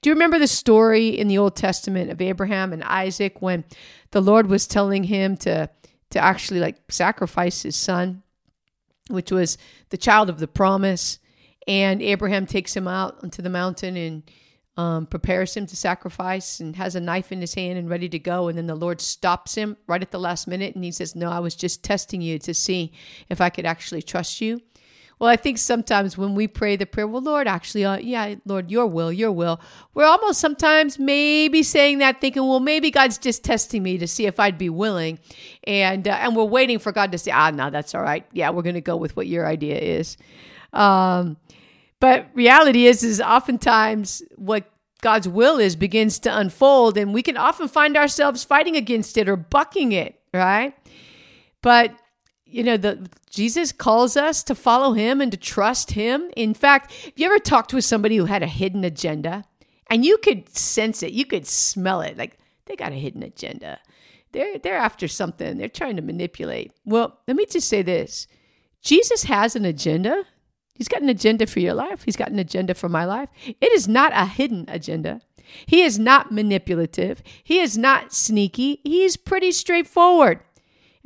Do 0.00 0.10
you 0.10 0.14
remember 0.14 0.38
the 0.38 0.46
story 0.46 1.08
in 1.08 1.28
the 1.28 1.38
Old 1.38 1.56
Testament 1.56 2.10
of 2.10 2.20
Abraham 2.20 2.72
and 2.72 2.82
Isaac 2.84 3.42
when 3.42 3.64
the 4.12 4.20
Lord 4.20 4.48
was 4.48 4.66
telling 4.66 5.04
him 5.04 5.36
to 5.38 5.68
to 6.16 6.24
actually 6.24 6.60
like 6.60 6.76
sacrifice 6.88 7.62
his 7.62 7.76
son, 7.76 8.22
which 9.10 9.30
was 9.30 9.58
the 9.90 9.98
child 9.98 10.30
of 10.30 10.38
the 10.38 10.48
promise, 10.48 11.18
and 11.68 12.00
Abraham 12.00 12.46
takes 12.46 12.74
him 12.74 12.88
out 12.88 13.22
onto 13.22 13.42
the 13.42 13.50
mountain 13.50 13.96
and 13.96 14.22
um, 14.78 15.06
prepares 15.06 15.56
him 15.56 15.66
to 15.66 15.76
sacrifice 15.76 16.60
and 16.60 16.76
has 16.76 16.94
a 16.94 17.00
knife 17.00 17.32
in 17.32 17.40
his 17.40 17.54
hand 17.54 17.78
and 17.78 17.90
ready 17.90 18.08
to 18.08 18.18
go. 18.18 18.48
And 18.48 18.56
then 18.56 18.66
the 18.66 18.74
Lord 18.74 19.00
stops 19.00 19.54
him 19.54 19.76
right 19.86 20.02
at 20.02 20.10
the 20.10 20.18
last 20.18 20.46
minute 20.46 20.74
and 20.74 20.84
he 20.84 20.90
says, 20.90 21.14
No, 21.14 21.30
I 21.30 21.40
was 21.40 21.54
just 21.54 21.82
testing 21.82 22.20
you 22.20 22.38
to 22.40 22.54
see 22.54 22.92
if 23.28 23.40
I 23.40 23.50
could 23.50 23.66
actually 23.66 24.02
trust 24.02 24.40
you. 24.40 24.60
Well, 25.18 25.30
I 25.30 25.36
think 25.36 25.56
sometimes 25.56 26.18
when 26.18 26.34
we 26.34 26.46
pray 26.46 26.76
the 26.76 26.84
prayer, 26.84 27.06
well, 27.06 27.22
Lord, 27.22 27.48
actually, 27.48 27.86
uh, 27.86 27.96
yeah, 27.96 28.34
Lord, 28.44 28.70
your 28.70 28.86
will, 28.86 29.10
your 29.10 29.32
will, 29.32 29.58
we're 29.94 30.04
almost 30.04 30.40
sometimes 30.40 30.98
maybe 30.98 31.62
saying 31.62 31.98
that, 31.98 32.20
thinking, 32.20 32.46
well, 32.46 32.60
maybe 32.60 32.90
God's 32.90 33.16
just 33.16 33.42
testing 33.42 33.82
me 33.82 33.96
to 33.96 34.06
see 34.06 34.26
if 34.26 34.38
I'd 34.38 34.58
be 34.58 34.68
willing, 34.68 35.18
and 35.64 36.06
uh, 36.06 36.18
and 36.20 36.36
we're 36.36 36.44
waiting 36.44 36.78
for 36.78 36.92
God 36.92 37.12
to 37.12 37.18
say, 37.18 37.30
ah, 37.30 37.50
no, 37.50 37.70
that's 37.70 37.94
all 37.94 38.02
right. 38.02 38.26
Yeah, 38.32 38.50
we're 38.50 38.62
going 38.62 38.74
to 38.74 38.82
go 38.82 38.96
with 38.96 39.16
what 39.16 39.26
your 39.26 39.46
idea 39.46 39.78
is. 39.78 40.18
Um, 40.74 41.38
but 41.98 42.26
reality 42.34 42.86
is, 42.86 43.02
is 43.02 43.22
oftentimes 43.22 44.22
what 44.36 44.70
God's 45.00 45.28
will 45.28 45.58
is 45.58 45.76
begins 45.76 46.18
to 46.20 46.38
unfold, 46.38 46.98
and 46.98 47.14
we 47.14 47.22
can 47.22 47.38
often 47.38 47.68
find 47.68 47.96
ourselves 47.96 48.44
fighting 48.44 48.76
against 48.76 49.16
it 49.16 49.30
or 49.30 49.36
bucking 49.36 49.92
it, 49.92 50.20
right? 50.34 50.74
But 51.62 51.96
you 52.46 52.62
know, 52.62 52.76
the 52.76 53.08
Jesus 53.28 53.72
calls 53.72 54.16
us 54.16 54.42
to 54.44 54.54
follow 54.54 54.92
him 54.92 55.20
and 55.20 55.30
to 55.32 55.36
trust 55.36 55.92
him. 55.92 56.30
In 56.36 56.54
fact, 56.54 56.92
if 57.06 57.12
you 57.16 57.26
ever 57.26 57.38
talked 57.38 57.74
with 57.74 57.84
somebody 57.84 58.16
who 58.16 58.26
had 58.26 58.42
a 58.42 58.48
hidden 58.48 58.84
agenda? 58.84 59.44
And 59.88 60.04
you 60.04 60.18
could 60.18 60.48
sense 60.48 61.02
it, 61.02 61.12
you 61.12 61.24
could 61.24 61.46
smell 61.46 62.00
it. 62.00 62.16
Like 62.16 62.38
they 62.66 62.74
got 62.74 62.92
a 62.92 62.96
hidden 62.96 63.22
agenda. 63.22 63.78
They're 64.32 64.58
they're 64.58 64.76
after 64.76 65.06
something. 65.06 65.56
They're 65.56 65.68
trying 65.68 65.96
to 65.96 66.02
manipulate. 66.02 66.72
Well, 66.84 67.18
let 67.28 67.36
me 67.36 67.46
just 67.46 67.68
say 67.68 67.82
this. 67.82 68.26
Jesus 68.82 69.24
has 69.24 69.56
an 69.56 69.64
agenda 69.64 70.24
He's 70.76 70.88
got 70.88 71.02
an 71.02 71.08
agenda 71.08 71.46
for 71.46 71.60
your 71.60 71.74
life. 71.74 72.02
He's 72.04 72.16
got 72.16 72.30
an 72.30 72.38
agenda 72.38 72.74
for 72.74 72.88
my 72.88 73.04
life. 73.04 73.30
It 73.46 73.72
is 73.72 73.88
not 73.88 74.12
a 74.14 74.26
hidden 74.26 74.66
agenda. 74.68 75.22
He 75.64 75.82
is 75.82 75.98
not 75.98 76.32
manipulative. 76.32 77.22
He 77.42 77.60
is 77.60 77.78
not 77.78 78.12
sneaky. 78.12 78.80
He's 78.84 79.16
pretty 79.16 79.52
straightforward. 79.52 80.40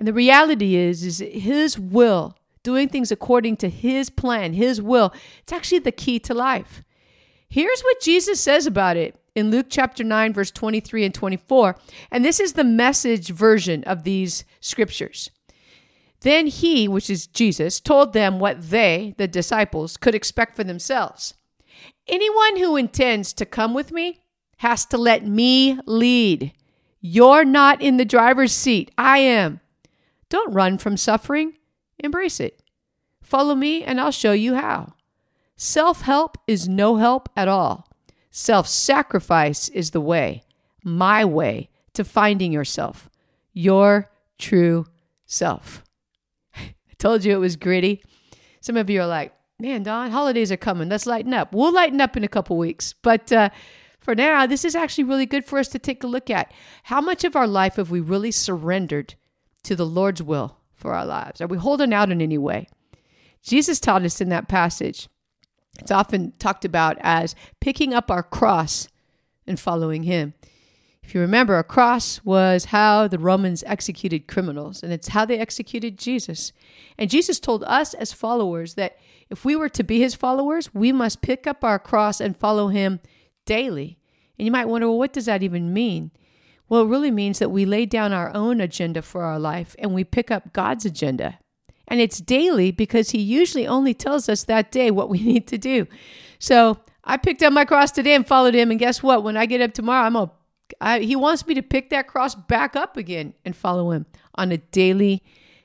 And 0.01 0.09
the 0.09 0.15
reality 0.15 0.77
is, 0.77 1.05
is 1.05 1.19
his 1.19 1.79
will, 1.79 2.35
doing 2.63 2.89
things 2.89 3.13
according 3.13 3.59
to 3.59 3.69
his 3.69 4.09
plan, 4.09 4.55
his 4.55 4.81
will, 4.81 5.13
it's 5.43 5.53
actually 5.53 5.81
the 5.81 5.93
key 5.93 6.19
to 6.21 6.33
life. 6.33 6.83
Here's 7.51 7.83
what 7.83 8.01
Jesus 8.01 8.41
says 8.41 8.67
about 8.67 8.97
it 8.97 9.21
in 9.35 9.51
Luke 9.51 9.67
chapter 9.69 10.03
9, 10.03 10.33
verse 10.33 10.51
23 10.53 11.05
and 11.05 11.15
24. 11.15 11.77
And 12.11 12.25
this 12.25 12.41
is 12.41 12.55
the 12.55 12.65
message 12.65 13.29
version 13.29 13.85
of 13.85 14.05
these 14.05 14.47
scriptures. 14.59 15.29
Then 16.23 16.47
he, 16.47 16.89
which 16.89 17.11
is 17.11 17.27
Jesus, 17.27 17.79
told 17.79 18.15
them 18.15 18.39
what 18.39 18.71
they, 18.71 19.15
the 19.19 19.29
disciples, 19.29 19.99
could 19.99 20.15
expect 20.15 20.57
for 20.57 20.65
themselves. 20.65 21.35
Anyone 22.09 22.57
who 22.57 22.75
intends 22.79 23.35
to 23.35 23.45
come 23.45 23.75
with 23.75 23.93
me 23.93 24.23
has 24.57 24.87
to 24.87 24.97
let 24.97 25.27
me 25.27 25.79
lead. 25.85 26.55
You're 27.03 27.45
not 27.45 27.83
in 27.83 27.99
the 27.99 28.07
driver's 28.07 28.53
seat. 28.53 28.91
I 28.97 29.19
am. 29.19 29.61
Dawn't 30.31 30.55
run 30.55 30.79
from 30.79 30.97
suffering, 30.97 31.55
embrace 31.99 32.41
it. 32.41 32.63
Follow 33.21 33.55
me, 33.55 33.85
and 33.85 34.01
I'll 34.01 34.13
show 34.13 34.33
you 34.33 34.55
how. 34.55 34.95
Self 35.57 36.03
help 36.03 36.39
is 36.47 36.69
no 36.69 36.97
help 36.97 37.29
at 37.37 37.49
all. 37.49 37.87
Self 38.31 38.67
sacrifice 38.67 39.69
is 39.69 39.91
the 39.91 40.01
way, 40.01 40.45
my 40.83 41.25
way, 41.25 41.69
to 41.95 42.05
finding 42.05 42.53
yourself, 42.53 43.11
your 43.53 44.11
true 44.39 44.87
self. 45.27 45.85
I 46.57 46.75
told 46.99 47.25
you 47.25 47.35
it 47.35 47.41
was 47.41 47.57
gritty. 47.57 48.03
Some 48.61 48.77
of 48.77 48.89
you 48.89 49.03
are 49.03 49.07
like, 49.07 49.35
man, 49.59 49.83
Don, 49.83 50.11
holidays 50.11 50.53
are 50.53 50.57
coming. 50.57 50.89
Let's 50.89 51.07
lighten 51.07 51.35
up. 51.35 51.53
We'll 51.53 51.73
lighten 51.73 52.01
up 52.01 52.17
in 52.17 52.25
a 52.25 52.29
couple 52.29 52.57
weeks. 52.57 52.95
But 53.03 53.33
uh, 53.33 53.51
for 53.99 54.15
now, 54.15 54.47
this 54.47 54.65
is 54.65 54.75
actually 54.75 55.05
really 55.05 55.27
good 55.27 55.45
for 55.45 55.59
us 55.59 55.69
to 55.69 55.79
take 55.79 56.05
a 56.05 56.09
look 56.09 56.31
at. 56.31 56.53
How 56.85 57.01
much 57.01 57.25
of 57.25 57.37
our 57.37 57.47
life 57.47 57.77
have 57.77 57.91
we 57.91 58.01
really 58.01 58.31
surrendered 58.31 59.15
to 59.63 59.77
the 59.77 59.87
Lord's 59.87 60.23
will 60.23 60.59
for 60.73 60.95
our 60.95 61.07
lives? 61.07 61.41
Are 61.41 61.47
we 61.47 61.59
holding 61.59 61.93
out 61.93 62.11
in 62.11 62.21
any 62.21 62.39
way? 62.39 62.69
Jesus 63.43 63.81
taught 63.81 64.05
us 64.05 64.21
in 64.21 64.29
that 64.29 64.49
passage. 64.49 65.09
It's 65.79 65.91
often 65.91 66.33
talked 66.39 66.65
about 66.65 66.99
as 67.01 67.35
picking 67.61 67.95
up 67.95 68.11
our 68.11 68.23
cross 68.23 68.89
and 69.47 69.59
following 69.59 70.03
Him. 70.03 70.35
If 71.03 71.15
you 71.15 71.21
remember, 71.23 71.59
a 71.59 71.65
cross 71.65 72.21
was 72.25 72.67
how 72.67 73.09
the 73.09 73.19
Romans 73.19 73.65
executed 73.67 74.29
criminals, 74.29 74.83
and 74.83 74.93
it's 74.93 75.09
how 75.09 75.25
they 75.25 75.39
executed 75.39 75.99
Jesus. 75.99 76.53
And 76.99 77.11
Jesus 77.11 77.41
told 77.41 77.65
us 77.65 77.95
as 77.95 78.13
followers 78.13 78.75
that 78.75 78.97
if 79.29 79.45
we 79.45 79.57
were 79.57 79.69
to 79.71 79.83
be 79.83 80.01
his 80.01 80.15
followers, 80.15 80.73
we 80.75 80.93
must 80.93 81.23
pick 81.23 81.47
up 81.47 81.65
our 81.65 81.79
cross 81.79 82.21
and 82.21 82.37
follow 82.37 82.69
him 82.69 83.01
daily. 83.45 83.99
And 84.39 84.47
you 84.47 84.53
might 84.53 84.69
wonder, 84.69 84.89
well, 84.89 84.99
what 84.99 85.13
does 85.13 85.27
that 85.27 85.43
even 85.43 85.73
mean? 85.73 86.11
Well, 86.71 86.83
it 86.83 86.89
really 86.89 87.11
means 87.11 87.41
that 87.41 87.51
we 87.51 87.67
lay 87.67 87.85
down 87.85 88.13
our 88.13 88.35
own 88.35 88.61
agenda 88.61 89.03
for 89.03 89.25
our 89.25 89.41
life 89.41 89.75
and 89.79 89.93
we 89.93 90.05
pick 90.05 90.31
up 90.31 90.53
God's 90.53 90.87
agenda. 90.87 91.39
And 91.89 92.01
it's 92.01 92.21
daily 92.21 92.71
because 92.71 93.11
he 93.11 93.19
usually 93.21 93.67
only 93.67 93.93
tells 93.93 94.29
us 94.29 94.45
that 94.45 94.71
day 94.71 94.93
what 94.93 95.09
we 95.09 95.19
need 95.25 95.49
to 95.49 95.59
do. 95.59 95.89
So 96.39 96.79
I 97.05 97.17
picked 97.17 97.43
up 97.43 97.53
my 97.53 97.65
cross 97.65 97.91
today 97.91 98.15
and 98.15 98.27
followed 98.27 98.55
him. 98.55 98.71
And 98.71 98.79
guess 98.79 99.03
what? 99.03 99.25
When 99.25 99.37
I 99.37 99.47
get 99.47 99.61
up 99.61 99.75
tomorrow, 99.75 100.07
I'm 100.07 100.15
to 100.15 100.31
I, 100.81 101.01
he 101.01 101.17
wants 101.17 101.45
me 101.47 101.55
to 101.55 101.63
pick 101.63 101.91
that 101.91 102.07
cross 102.07 102.37
back 102.37 102.77
up 102.77 102.97
again 102.97 103.35
and 103.45 103.57
follow 103.57 103.91
him 103.91 104.07
on 104.37 104.53
a 104.53 104.59
daily 104.59 105.25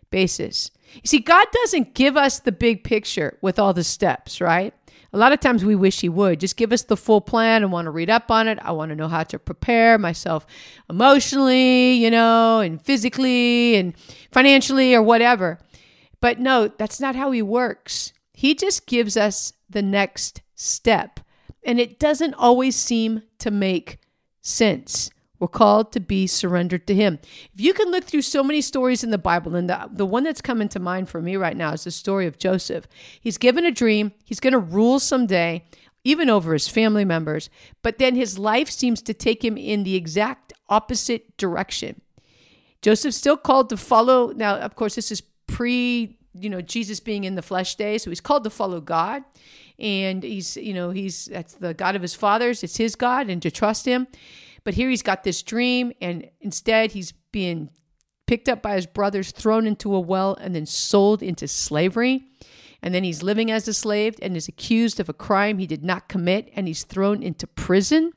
basis. 0.09 0.71
You 0.95 1.01
see, 1.05 1.19
God 1.19 1.45
doesn't 1.51 1.93
give 1.93 2.17
us 2.17 2.39
the 2.39 2.51
big 2.51 2.83
picture 2.83 3.37
with 3.41 3.59
all 3.59 3.73
the 3.73 3.83
steps, 3.83 4.41
right? 4.41 4.73
A 5.15 5.17
lot 5.17 5.31
of 5.31 5.39
times 5.39 5.63
we 5.63 5.75
wish 5.75 6.01
He 6.01 6.09
would 6.09 6.41
just 6.41 6.57
give 6.57 6.73
us 6.73 6.81
the 6.83 6.97
full 6.97 7.21
plan 7.21 7.63
and 7.63 7.71
want 7.71 7.85
to 7.85 7.89
read 7.91 8.09
up 8.09 8.29
on 8.29 8.49
it. 8.49 8.59
I 8.61 8.73
want 8.73 8.89
to 8.89 8.97
know 8.97 9.07
how 9.07 9.23
to 9.23 9.39
prepare 9.39 9.97
myself 9.97 10.45
emotionally, 10.89 11.93
you 11.93 12.11
know, 12.11 12.59
and 12.59 12.81
physically 12.81 13.75
and 13.77 13.97
financially 14.33 14.93
or 14.93 15.01
whatever. 15.01 15.57
But 16.19 16.41
no, 16.41 16.67
that's 16.67 16.99
not 16.99 17.15
how 17.15 17.31
He 17.31 17.41
works. 17.41 18.11
He 18.33 18.55
just 18.55 18.87
gives 18.87 19.15
us 19.15 19.53
the 19.69 19.81
next 19.81 20.41
step. 20.53 21.21
And 21.63 21.79
it 21.79 21.97
doesn't 21.97 22.33
always 22.33 22.75
seem 22.75 23.23
to 23.39 23.51
make 23.51 23.99
sense. 24.41 25.09
We're 25.39 25.47
called 25.47 25.91
to 25.93 25.99
be 25.99 26.27
surrendered 26.27 26.87
to 26.87 26.95
Him. 26.95 27.19
If 27.53 27.61
you 27.61 27.73
can 27.73 27.91
look 27.91 28.05
through 28.05 28.21
so 28.21 28.43
many 28.43 28.61
stories 28.61 29.03
in 29.03 29.11
the 29.11 29.17
Bible, 29.17 29.55
and 29.55 29.69
the, 29.69 29.89
the 29.91 30.05
one 30.05 30.23
that's 30.23 30.41
coming 30.41 30.69
to 30.69 30.79
mind 30.79 31.09
for 31.09 31.21
me 31.21 31.35
right 31.35 31.57
now 31.57 31.73
is 31.73 31.83
the 31.83 31.91
story 31.91 32.25
of 32.27 32.37
Joseph. 32.37 32.87
He's 33.19 33.37
given 33.37 33.65
a 33.65 33.71
dream, 33.71 34.13
he's 34.23 34.39
going 34.39 34.53
to 34.53 34.59
rule 34.59 34.99
someday, 34.99 35.63
even 36.03 36.29
over 36.29 36.53
his 36.53 36.67
family 36.67 37.05
members, 37.05 37.49
but 37.81 37.97
then 37.97 38.15
his 38.15 38.39
life 38.39 38.69
seems 38.69 39.01
to 39.01 39.13
take 39.13 39.43
him 39.43 39.57
in 39.57 39.83
the 39.83 39.95
exact 39.95 40.53
opposite 40.69 41.35
direction. 41.37 42.01
Joseph's 42.81 43.17
still 43.17 43.37
called 43.37 43.69
to 43.69 43.77
follow. 43.77 44.31
Now, 44.35 44.57
of 44.57 44.75
course, 44.75 44.95
this 44.95 45.11
is 45.11 45.21
pre, 45.47 46.17
you 46.33 46.49
know, 46.49 46.61
Jesus 46.61 46.99
being 46.99 47.23
in 47.23 47.35
the 47.35 47.41
flesh 47.41 47.75
day, 47.75 47.97
so 47.97 48.11
he's 48.11 48.21
called 48.21 48.43
to 48.43 48.49
follow 48.49 48.79
God 48.79 49.23
and 49.77 50.23
he's 50.23 50.55
you 50.57 50.73
know 50.73 50.89
he's 50.91 51.25
that's 51.25 51.55
the 51.55 51.73
god 51.73 51.95
of 51.95 52.01
his 52.01 52.15
fathers 52.15 52.63
it's 52.63 52.77
his 52.77 52.95
god 52.95 53.29
and 53.29 53.41
to 53.41 53.51
trust 53.51 53.85
him 53.85 54.07
but 54.65 54.73
here 54.73 54.89
he's 54.89 55.03
got 55.03 55.23
this 55.23 55.41
dream 55.41 55.93
and 56.01 56.29
instead 56.41 56.91
he's 56.91 57.13
being 57.31 57.69
picked 58.27 58.49
up 58.49 58.61
by 58.61 58.75
his 58.75 58.87
brothers 58.87 59.31
thrown 59.31 59.67
into 59.67 59.95
a 59.95 59.99
well 59.99 60.35
and 60.41 60.53
then 60.53 60.65
sold 60.65 61.23
into 61.23 61.47
slavery. 61.47 62.25
And 62.81 62.93
then 62.93 63.03
he's 63.03 63.23
living 63.23 63.49
as 63.51 63.67
a 63.67 63.73
slave 63.73 64.15
and 64.21 64.35
is 64.35 64.47
accused 64.47 64.99
of 64.99 65.07
a 65.07 65.13
crime 65.13 65.59
he 65.59 65.67
did 65.67 65.83
not 65.83 66.09
commit 66.09 66.51
and 66.55 66.67
he's 66.67 66.83
thrown 66.83 67.23
into 67.23 67.47
prison 67.47 68.11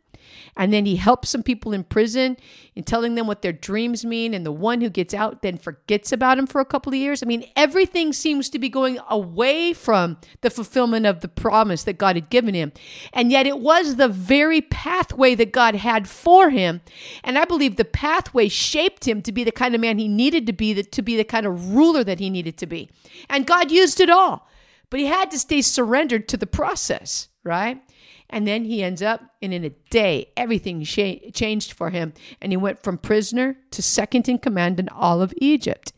and 0.57 0.73
then 0.73 0.87
he 0.87 0.97
helps 0.97 1.30
some 1.30 1.42
people 1.42 1.73
in 1.73 1.85
prison 1.85 2.37
in 2.75 2.85
telling 2.85 3.14
them 3.14 3.26
what 3.26 3.42
their 3.42 3.52
dreams 3.52 4.04
mean. 4.04 4.35
And 4.35 4.45
the 4.47 4.52
one 4.52 4.80
who 4.80 4.90
gets 4.90 5.14
out 5.14 5.42
then 5.42 5.57
forgets 5.57 6.12
about 6.12 6.38
him 6.38 6.47
for 6.47 6.61
a 6.61 6.64
couple 6.64 6.92
of 6.92 6.99
years. 6.99 7.23
I 7.23 7.26
mean, 7.26 7.45
everything 7.57 8.12
seems 8.12 8.49
to 8.50 8.59
be 8.59 8.68
going 8.68 8.99
away 9.09 9.73
from 9.73 10.18
the 10.40 10.50
fulfillment 10.50 11.07
of 11.07 11.21
the 11.21 11.28
promise 11.28 11.85
that 11.85 11.99
God 11.99 12.16
had 12.16 12.30
given 12.30 12.54
him. 12.54 12.73
And 13.12 13.30
yet 13.30 13.47
it 13.47 13.59
was 13.59 13.97
the 13.97 14.09
very 14.09 14.61
pathway 14.61 15.35
that 15.35 15.52
God 15.52 15.75
had 15.75 16.09
for 16.09 16.50
him. 16.50 16.80
And 17.25 17.38
I 17.38 17.45
believe 17.45 17.76
the 17.76 17.85
pathway 17.85 18.49
shaped 18.49 19.07
him 19.07 19.23
to 19.23 19.33
be 19.33 19.45
the 19.45 19.52
kind 19.52 19.75
of 19.75 19.80
man 19.80 19.99
he 19.99 20.09
needed 20.09 20.47
to 20.47 20.52
be, 20.52 20.83
to 20.83 21.02
be 21.02 21.16
the 21.16 21.25
kind 21.25 21.47
of 21.47 21.75
ruler 21.75 22.04
that 22.04 22.21
he 22.21 22.30
needed 22.30 22.57
to 22.59 22.66
be. 22.66 22.90
And 23.28 23.47
God 23.47 23.71
used 23.71 24.00
it 24.00 24.11
all. 24.11 24.49
But 24.90 25.00
he 25.00 25.07
had 25.07 25.30
to 25.33 25.38
stay 25.38 25.62
surrendered 25.62 26.28
to 26.28 26.37
the 26.37 26.47
process, 26.47 27.28
right? 27.45 27.83
And 28.30 28.47
then 28.47 28.64
he 28.64 28.82
ends 28.82 29.00
up, 29.00 29.23
and 29.40 29.54
in 29.54 29.64
a 29.64 29.70
day, 29.90 30.32
everything 30.37 30.82
changed 30.85 31.73
for 31.73 31.90
him. 31.90 32.12
And 32.40 32.52
he 32.52 32.56
went 32.56 32.82
from 32.82 32.99
prisoner 32.99 33.56
to 33.70 33.82
second 33.82 34.28
in 34.28 34.38
command 34.38 34.78
in 34.78 34.88
all 34.90 35.23
of 35.23 35.32
Egypt. 35.38 35.92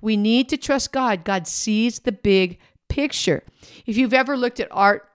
We 0.00 0.16
need 0.16 0.48
to 0.50 0.56
trust 0.56 0.92
God. 0.92 1.24
God 1.24 1.46
sees 1.46 2.00
the 2.00 2.12
big 2.12 2.58
picture. 2.88 3.42
If 3.86 3.96
you've 3.96 4.12
ever 4.12 4.36
looked 4.36 4.60
at 4.60 4.68
art, 4.70 5.08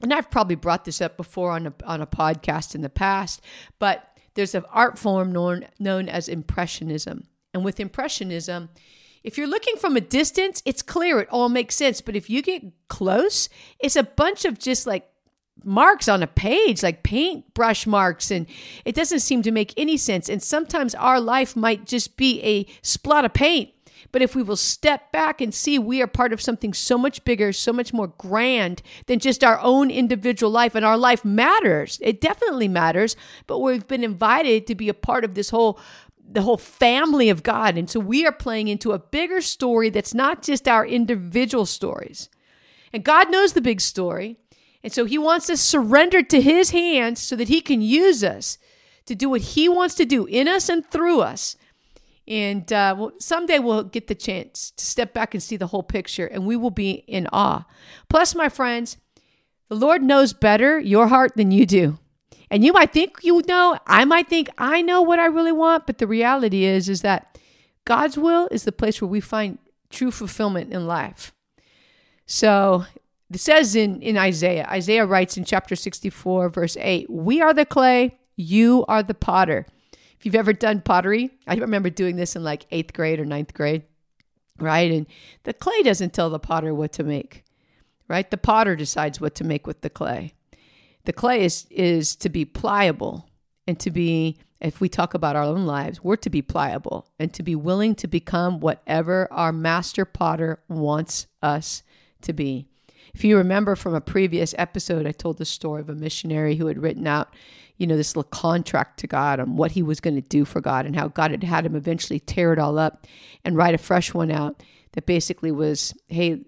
and 0.00 0.14
I've 0.14 0.30
probably 0.30 0.54
brought 0.54 0.86
this 0.86 1.02
up 1.02 1.18
before 1.18 1.50
on 1.50 1.66
a, 1.66 1.74
on 1.84 2.00
a 2.00 2.06
podcast 2.06 2.74
in 2.74 2.80
the 2.80 2.88
past, 2.88 3.42
but 3.78 4.16
there's 4.34 4.54
an 4.54 4.64
art 4.70 4.98
form 4.98 5.32
known, 5.32 5.66
known 5.78 6.08
as 6.08 6.28
Impressionism. 6.28 7.26
And 7.52 7.64
with 7.64 7.80
Impressionism, 7.80 8.70
if 9.22 9.36
you're 9.36 9.46
looking 9.46 9.76
from 9.76 9.96
a 9.96 10.00
distance, 10.00 10.62
it's 10.64 10.80
clear, 10.80 11.20
it 11.20 11.28
all 11.30 11.50
makes 11.50 11.74
sense. 11.74 12.00
But 12.00 12.16
if 12.16 12.30
you 12.30 12.40
get 12.40 12.64
close, 12.88 13.50
it's 13.78 13.96
a 13.96 14.02
bunch 14.02 14.46
of 14.46 14.58
just 14.58 14.86
like 14.86 15.06
marks 15.64 16.08
on 16.08 16.22
a 16.22 16.26
page, 16.26 16.82
like 16.82 17.02
paintbrush 17.02 17.86
marks, 17.86 18.30
and 18.30 18.46
it 18.84 18.94
doesn't 18.94 19.20
seem 19.20 19.42
to 19.42 19.50
make 19.50 19.74
any 19.76 19.96
sense. 19.96 20.28
And 20.28 20.42
sometimes 20.42 20.94
our 20.94 21.20
life 21.20 21.56
might 21.56 21.86
just 21.86 22.16
be 22.16 22.42
a 22.42 22.64
splot 22.82 23.24
of 23.24 23.34
paint. 23.34 23.70
But 24.12 24.22
if 24.22 24.34
we 24.34 24.42
will 24.42 24.56
step 24.56 25.12
back 25.12 25.40
and 25.40 25.54
see 25.54 25.78
we 25.78 26.02
are 26.02 26.06
part 26.06 26.32
of 26.32 26.40
something 26.40 26.74
so 26.74 26.98
much 26.98 27.24
bigger, 27.24 27.52
so 27.52 27.72
much 27.72 27.92
more 27.92 28.08
grand 28.08 28.82
than 29.06 29.18
just 29.18 29.44
our 29.44 29.60
own 29.60 29.90
individual 29.90 30.50
life, 30.50 30.74
and 30.74 30.84
our 30.84 30.98
life 30.98 31.24
matters, 31.24 31.98
it 32.02 32.20
definitely 32.20 32.68
matters. 32.68 33.14
But 33.46 33.60
we've 33.60 33.86
been 33.86 34.04
invited 34.04 34.66
to 34.66 34.74
be 34.74 34.88
a 34.88 34.94
part 34.94 35.24
of 35.24 35.34
this 35.34 35.50
whole 35.50 35.78
the 36.32 36.42
whole 36.42 36.56
family 36.56 37.28
of 37.28 37.42
God. 37.42 37.76
And 37.76 37.90
so 37.90 37.98
we 37.98 38.24
are 38.24 38.32
playing 38.32 38.68
into 38.68 38.92
a 38.92 39.00
bigger 39.00 39.40
story 39.40 39.90
that's 39.90 40.14
not 40.14 40.42
just 40.42 40.68
our 40.68 40.86
individual 40.86 41.66
stories. 41.66 42.28
And 42.92 43.04
God 43.04 43.32
knows 43.32 43.52
the 43.52 43.60
big 43.60 43.80
story. 43.80 44.36
And 44.82 44.92
so 44.92 45.04
he 45.04 45.18
wants 45.18 45.50
us 45.50 45.60
surrendered 45.60 46.30
to 46.30 46.40
his 46.40 46.70
hands 46.70 47.20
so 47.20 47.36
that 47.36 47.48
he 47.48 47.60
can 47.60 47.82
use 47.82 48.24
us 48.24 48.58
to 49.06 49.14
do 49.14 49.28
what 49.28 49.40
he 49.40 49.68
wants 49.68 49.94
to 49.96 50.04
do 50.04 50.26
in 50.26 50.48
us 50.48 50.68
and 50.68 50.88
through 50.90 51.20
us. 51.20 51.56
And 52.26 52.72
uh, 52.72 52.94
well, 52.96 53.12
someday 53.18 53.58
we'll 53.58 53.82
get 53.82 54.06
the 54.06 54.14
chance 54.14 54.70
to 54.72 54.84
step 54.84 55.12
back 55.12 55.34
and 55.34 55.42
see 55.42 55.56
the 55.56 55.66
whole 55.66 55.82
picture, 55.82 56.26
and 56.26 56.46
we 56.46 56.56
will 56.56 56.70
be 56.70 57.04
in 57.08 57.26
awe. 57.32 57.66
Plus, 58.08 58.34
my 58.34 58.48
friends, 58.48 58.98
the 59.68 59.74
Lord 59.74 60.02
knows 60.02 60.32
better 60.32 60.78
your 60.78 61.08
heart 61.08 61.32
than 61.36 61.50
you 61.50 61.66
do. 61.66 61.98
And 62.50 62.64
you 62.64 62.72
might 62.72 62.92
think 62.92 63.18
you 63.22 63.42
know, 63.48 63.78
I 63.86 64.04
might 64.04 64.28
think 64.28 64.48
I 64.58 64.82
know 64.82 65.02
what 65.02 65.18
I 65.18 65.26
really 65.26 65.52
want, 65.52 65.86
but 65.86 65.98
the 65.98 66.06
reality 66.06 66.64
is 66.64 66.88
is 66.88 67.02
that 67.02 67.38
God's 67.84 68.16
will 68.18 68.48
is 68.50 68.64
the 68.64 68.72
place 68.72 69.00
where 69.00 69.08
we 69.08 69.20
find 69.20 69.58
true 69.88 70.10
fulfillment 70.10 70.72
in 70.72 70.86
life. 70.86 71.32
So 72.26 72.84
it 73.32 73.40
says 73.40 73.76
in, 73.76 74.02
in 74.02 74.16
Isaiah, 74.16 74.66
Isaiah 74.68 75.06
writes 75.06 75.36
in 75.36 75.44
chapter 75.44 75.76
64, 75.76 76.48
verse 76.48 76.76
8, 76.78 77.08
We 77.08 77.40
are 77.40 77.54
the 77.54 77.64
clay, 77.64 78.18
you 78.36 78.84
are 78.88 79.02
the 79.02 79.14
potter. 79.14 79.66
If 80.18 80.26
you've 80.26 80.34
ever 80.34 80.52
done 80.52 80.82
pottery, 80.82 81.30
I 81.46 81.54
remember 81.54 81.90
doing 81.90 82.16
this 82.16 82.34
in 82.34 82.42
like 82.42 82.66
eighth 82.70 82.92
grade 82.92 83.20
or 83.20 83.24
ninth 83.24 83.54
grade, 83.54 83.84
right? 84.58 84.90
And 84.90 85.06
the 85.44 85.54
clay 85.54 85.82
doesn't 85.82 86.12
tell 86.12 86.28
the 86.28 86.38
potter 86.38 86.74
what 86.74 86.92
to 86.94 87.04
make, 87.04 87.44
right? 88.08 88.30
The 88.30 88.36
potter 88.36 88.74
decides 88.74 89.20
what 89.20 89.34
to 89.36 89.44
make 89.44 89.66
with 89.66 89.80
the 89.80 89.90
clay. 89.90 90.34
The 91.04 91.12
clay 91.12 91.44
is, 91.44 91.66
is 91.70 92.16
to 92.16 92.28
be 92.28 92.44
pliable 92.44 93.28
and 93.66 93.78
to 93.80 93.90
be, 93.90 94.38
if 94.60 94.80
we 94.80 94.88
talk 94.88 95.14
about 95.14 95.36
our 95.36 95.44
own 95.44 95.64
lives, 95.64 96.02
we're 96.02 96.16
to 96.16 96.30
be 96.30 96.42
pliable 96.42 97.08
and 97.18 97.32
to 97.32 97.42
be 97.42 97.54
willing 97.54 97.94
to 97.94 98.08
become 98.08 98.60
whatever 98.60 99.28
our 99.30 99.52
master 99.52 100.04
potter 100.04 100.60
wants 100.68 101.28
us 101.42 101.82
to 102.22 102.32
be. 102.32 102.69
If 103.14 103.24
you 103.24 103.36
remember 103.36 103.76
from 103.76 103.94
a 103.94 104.00
previous 104.00 104.54
episode, 104.58 105.06
I 105.06 105.12
told 105.12 105.38
the 105.38 105.44
story 105.44 105.80
of 105.80 105.88
a 105.88 105.94
missionary 105.94 106.56
who 106.56 106.66
had 106.66 106.78
written 106.78 107.06
out, 107.06 107.34
you 107.76 107.86
know, 107.86 107.96
this 107.96 108.14
little 108.14 108.30
contract 108.30 108.98
to 109.00 109.06
God 109.06 109.40
on 109.40 109.56
what 109.56 109.72
he 109.72 109.82
was 109.82 110.00
going 110.00 110.16
to 110.16 110.20
do 110.20 110.44
for 110.44 110.60
God 110.60 110.86
and 110.86 110.94
how 110.94 111.08
God 111.08 111.30
had 111.30 111.44
had 111.44 111.66
him 111.66 111.74
eventually 111.74 112.20
tear 112.20 112.52
it 112.52 112.58
all 112.58 112.78
up 112.78 113.06
and 113.44 113.56
write 113.56 113.74
a 113.74 113.78
fresh 113.78 114.12
one 114.12 114.30
out 114.30 114.62
that 114.92 115.06
basically 115.06 115.50
was, 115.50 115.94
hey, 116.08 116.40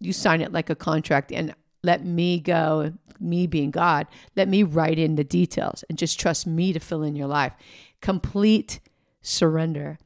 you 0.00 0.12
sign 0.12 0.40
it 0.40 0.52
like 0.52 0.70
a 0.70 0.74
contract 0.74 1.30
and 1.32 1.54
let 1.82 2.04
me 2.04 2.40
go, 2.40 2.92
me 3.20 3.46
being 3.46 3.70
God, 3.70 4.06
let 4.36 4.48
me 4.48 4.62
write 4.62 4.98
in 4.98 5.14
the 5.14 5.24
details 5.24 5.84
and 5.88 5.98
just 5.98 6.18
trust 6.18 6.46
me 6.46 6.72
to 6.72 6.80
fill 6.80 7.02
in 7.02 7.16
your 7.16 7.28
life. 7.28 7.52
Complete 8.00 8.80
surrender. 9.20 9.98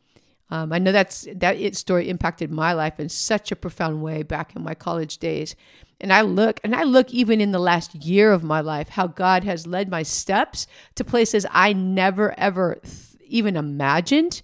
Um, 0.50 0.72
I 0.72 0.78
know 0.78 0.92
that's 0.92 1.26
that 1.34 1.56
it 1.56 1.76
story 1.76 2.08
impacted 2.08 2.50
my 2.50 2.72
life 2.72 3.00
in 3.00 3.08
such 3.08 3.50
a 3.50 3.56
profound 3.56 4.02
way 4.02 4.22
back 4.22 4.54
in 4.54 4.62
my 4.62 4.74
college 4.74 5.18
days. 5.18 5.56
And 6.00 6.12
I 6.12 6.20
look, 6.20 6.60
and 6.62 6.74
I 6.74 6.82
look 6.82 7.12
even 7.12 7.40
in 7.40 7.52
the 7.52 7.58
last 7.58 7.94
year 7.94 8.30
of 8.32 8.44
my 8.44 8.60
life, 8.60 8.90
how 8.90 9.06
God 9.06 9.44
has 9.44 9.66
led 9.66 9.88
my 9.88 10.02
steps 10.02 10.66
to 10.94 11.04
places 11.04 11.46
I 11.50 11.72
never 11.72 12.38
ever 12.38 12.78
th- 12.82 12.94
even 13.26 13.56
imagined. 13.56 14.42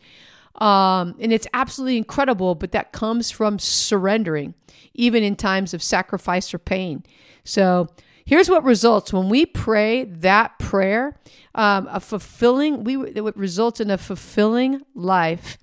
Um, 0.57 1.15
and 1.21 1.33
it's 1.33 1.47
absolutely 1.55 1.99
incredible, 1.99 2.55
but 2.55 2.73
that 2.73 2.93
comes 2.93 3.31
from 3.31 3.59
surrendering, 3.59 4.55
even 4.95 5.23
in 5.23 5.37
times 5.37 5.73
of 5.73 5.83
sacrifice 5.83 6.53
or 6.53 6.59
pain. 6.59 7.05
So 7.45 7.89
here's 8.25 8.51
what 8.51 8.65
results 8.65 9.13
when 9.13 9.29
we 9.29 9.47
pray 9.47 10.05
that 10.05 10.59
prayer 10.59 11.17
um, 11.55 11.89
a 11.91 12.01
fulfilling 12.01 12.85
we 12.85 12.97
it 12.97 13.37
results 13.37 13.81
in 13.81 13.91
a 13.91 13.99
fulfilling 13.99 14.83
life 14.95 15.59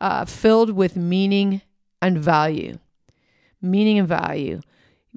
uh, 0.00 0.24
filled 0.24 0.70
with 0.70 0.96
meaning 0.96 1.62
and 2.00 2.18
value 2.18 2.78
meaning 3.62 3.98
and 3.98 4.08
value 4.08 4.60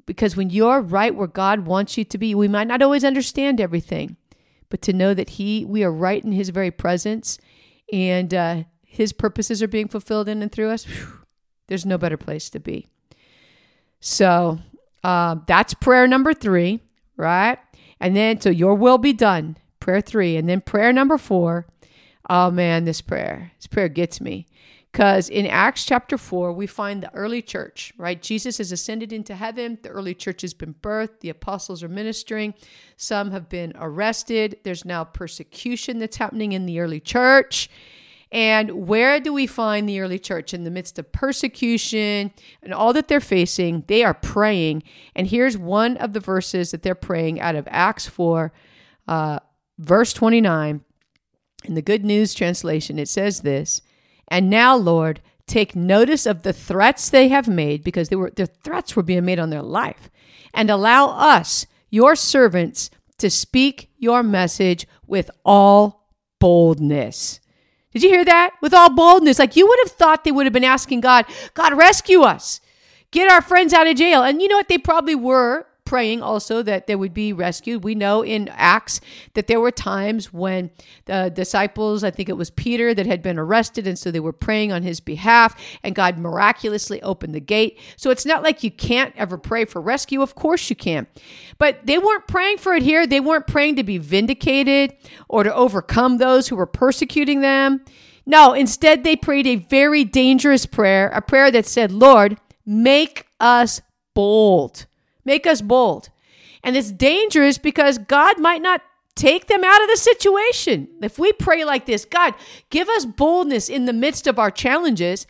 because 0.06 0.36
when 0.36 0.50
you're 0.50 0.80
right 0.80 1.14
where 1.14 1.26
God 1.26 1.66
wants 1.66 1.96
you 1.96 2.04
to 2.04 2.18
be, 2.18 2.34
we 2.34 2.48
might 2.48 2.66
not 2.66 2.82
always 2.82 3.04
understand 3.04 3.60
everything, 3.60 4.16
but 4.68 4.82
to 4.82 4.92
know 4.92 5.14
that 5.14 5.30
He, 5.30 5.64
we 5.64 5.82
are 5.82 5.92
right 5.92 6.22
in 6.22 6.32
His 6.32 6.50
very 6.50 6.70
presence, 6.70 7.38
and 7.92 8.34
uh, 8.34 8.64
His 8.82 9.12
purposes 9.12 9.62
are 9.62 9.68
being 9.68 9.88
fulfilled 9.88 10.28
in 10.28 10.42
and 10.42 10.52
through 10.52 10.70
us. 10.70 10.84
Whew, 10.84 11.20
there's 11.68 11.86
no 11.86 11.96
better 11.96 12.18
place 12.18 12.50
to 12.50 12.60
be. 12.60 12.88
So 14.00 14.58
uh, 15.02 15.36
that's 15.46 15.72
prayer 15.74 16.06
number 16.06 16.34
three, 16.34 16.80
right? 17.16 17.58
And 18.00 18.14
then, 18.14 18.40
so 18.40 18.50
your 18.50 18.74
will 18.74 18.98
be 18.98 19.14
done, 19.14 19.56
prayer 19.80 20.02
three, 20.02 20.36
and 20.36 20.48
then 20.48 20.60
prayer 20.60 20.92
number 20.92 21.16
four. 21.16 21.66
Oh 22.28 22.50
man, 22.50 22.84
this 22.84 23.00
prayer, 23.00 23.52
this 23.58 23.66
prayer 23.66 23.88
gets 23.88 24.20
me. 24.20 24.46
Because 24.94 25.28
in 25.28 25.44
Acts 25.46 25.84
chapter 25.84 26.16
4, 26.16 26.52
we 26.52 26.68
find 26.68 27.02
the 27.02 27.12
early 27.14 27.42
church, 27.42 27.92
right? 27.98 28.22
Jesus 28.22 28.58
has 28.58 28.70
ascended 28.70 29.12
into 29.12 29.34
heaven. 29.34 29.76
The 29.82 29.88
early 29.88 30.14
church 30.14 30.42
has 30.42 30.54
been 30.54 30.74
birthed. 30.74 31.18
The 31.18 31.30
apostles 31.30 31.82
are 31.82 31.88
ministering. 31.88 32.54
Some 32.96 33.32
have 33.32 33.48
been 33.48 33.72
arrested. 33.74 34.58
There's 34.62 34.84
now 34.84 35.02
persecution 35.02 35.98
that's 35.98 36.18
happening 36.18 36.52
in 36.52 36.66
the 36.66 36.78
early 36.78 37.00
church. 37.00 37.68
And 38.30 38.86
where 38.86 39.18
do 39.18 39.32
we 39.32 39.48
find 39.48 39.88
the 39.88 39.98
early 40.00 40.20
church? 40.20 40.54
In 40.54 40.62
the 40.62 40.70
midst 40.70 40.96
of 41.00 41.10
persecution 41.10 42.32
and 42.62 42.72
all 42.72 42.92
that 42.92 43.08
they're 43.08 43.18
facing, 43.18 43.82
they 43.88 44.04
are 44.04 44.14
praying. 44.14 44.84
And 45.16 45.26
here's 45.26 45.58
one 45.58 45.96
of 45.96 46.12
the 46.12 46.20
verses 46.20 46.70
that 46.70 46.84
they're 46.84 46.94
praying 46.94 47.40
out 47.40 47.56
of 47.56 47.66
Acts 47.68 48.06
4, 48.06 48.52
uh, 49.08 49.40
verse 49.78 50.12
29. 50.12 50.82
In 51.64 51.74
the 51.74 51.82
Good 51.82 52.04
News 52.04 52.34
translation, 52.34 52.98
it 52.98 53.08
says 53.08 53.40
this 53.40 53.80
And 54.28 54.50
now, 54.50 54.76
Lord, 54.76 55.20
take 55.46 55.74
notice 55.74 56.26
of 56.26 56.42
the 56.42 56.52
threats 56.52 57.10
they 57.10 57.28
have 57.28 57.48
made, 57.48 57.82
because 57.82 58.08
they 58.08 58.16
were, 58.16 58.30
their 58.30 58.46
threats 58.46 58.94
were 58.94 59.02
being 59.02 59.24
made 59.24 59.38
on 59.38 59.50
their 59.50 59.62
life, 59.62 60.10
and 60.52 60.70
allow 60.70 61.08
us, 61.08 61.66
your 61.90 62.14
servants, 62.14 62.90
to 63.18 63.30
speak 63.30 63.90
your 63.96 64.22
message 64.22 64.86
with 65.06 65.30
all 65.44 66.08
boldness. 66.38 67.40
Did 67.92 68.02
you 68.02 68.10
hear 68.10 68.24
that? 68.24 68.50
With 68.60 68.74
all 68.74 68.90
boldness. 68.90 69.38
Like 69.38 69.56
you 69.56 69.66
would 69.66 69.78
have 69.84 69.92
thought 69.92 70.24
they 70.24 70.32
would 70.32 70.46
have 70.46 70.52
been 70.52 70.64
asking 70.64 71.00
God, 71.00 71.24
God, 71.54 71.76
rescue 71.76 72.22
us. 72.22 72.60
Get 73.12 73.30
our 73.30 73.40
friends 73.40 73.72
out 73.72 73.86
of 73.86 73.96
jail. 73.96 74.24
And 74.24 74.42
you 74.42 74.48
know 74.48 74.56
what? 74.56 74.68
They 74.68 74.78
probably 74.78 75.14
were 75.14 75.66
praying 75.84 76.22
also 76.22 76.62
that 76.62 76.86
they 76.86 76.96
would 76.96 77.12
be 77.12 77.32
rescued. 77.32 77.84
We 77.84 77.94
know 77.94 78.22
in 78.22 78.48
Acts 78.48 79.00
that 79.34 79.46
there 79.46 79.60
were 79.60 79.70
times 79.70 80.32
when 80.32 80.70
the 81.04 81.30
disciples, 81.34 82.02
I 82.02 82.10
think 82.10 82.28
it 82.28 82.36
was 82.36 82.50
Peter, 82.50 82.94
that 82.94 83.06
had 83.06 83.22
been 83.22 83.38
arrested. 83.38 83.86
And 83.86 83.98
so 83.98 84.10
they 84.10 84.20
were 84.20 84.32
praying 84.32 84.72
on 84.72 84.82
his 84.82 85.00
behalf, 85.00 85.54
and 85.82 85.94
God 85.94 86.18
miraculously 86.18 87.02
opened 87.02 87.34
the 87.34 87.40
gate. 87.40 87.78
So 87.96 88.10
it's 88.10 88.26
not 88.26 88.42
like 88.42 88.62
you 88.62 88.70
can't 88.70 89.14
ever 89.16 89.36
pray 89.36 89.64
for 89.64 89.80
rescue. 89.80 90.22
Of 90.22 90.34
course 90.34 90.70
you 90.70 90.76
can. 90.76 91.06
But 91.58 91.86
they 91.86 91.98
weren't 91.98 92.26
praying 92.26 92.58
for 92.58 92.74
it 92.74 92.82
here. 92.82 93.06
They 93.06 93.20
weren't 93.20 93.46
praying 93.46 93.76
to 93.76 93.84
be 93.84 93.98
vindicated 93.98 94.96
or 95.28 95.42
to 95.42 95.54
overcome 95.54 96.18
those 96.18 96.48
who 96.48 96.56
were 96.56 96.66
persecuting 96.66 97.40
them. 97.40 97.84
No, 98.26 98.54
instead, 98.54 99.04
they 99.04 99.16
prayed 99.16 99.46
a 99.46 99.56
very 99.56 100.02
dangerous 100.02 100.64
prayer, 100.64 101.08
a 101.08 101.20
prayer 101.20 101.50
that 101.50 101.66
said, 101.66 101.92
Lord, 101.92 102.38
make 102.64 103.26
us 103.38 103.82
bold. 104.14 104.86
Make 105.24 105.46
us 105.46 105.60
bold. 105.60 106.10
And 106.62 106.76
it's 106.76 106.90
dangerous 106.90 107.58
because 107.58 107.98
God 107.98 108.38
might 108.38 108.62
not 108.62 108.82
take 109.14 109.46
them 109.46 109.62
out 109.64 109.82
of 109.82 109.88
the 109.88 109.96
situation. 109.96 110.88
If 111.02 111.18
we 111.18 111.32
pray 111.32 111.64
like 111.64 111.86
this, 111.86 112.04
God, 112.04 112.34
give 112.70 112.88
us 112.88 113.04
boldness 113.04 113.68
in 113.68 113.84
the 113.84 113.92
midst 113.92 114.26
of 114.26 114.38
our 114.38 114.50
challenges. 114.50 115.26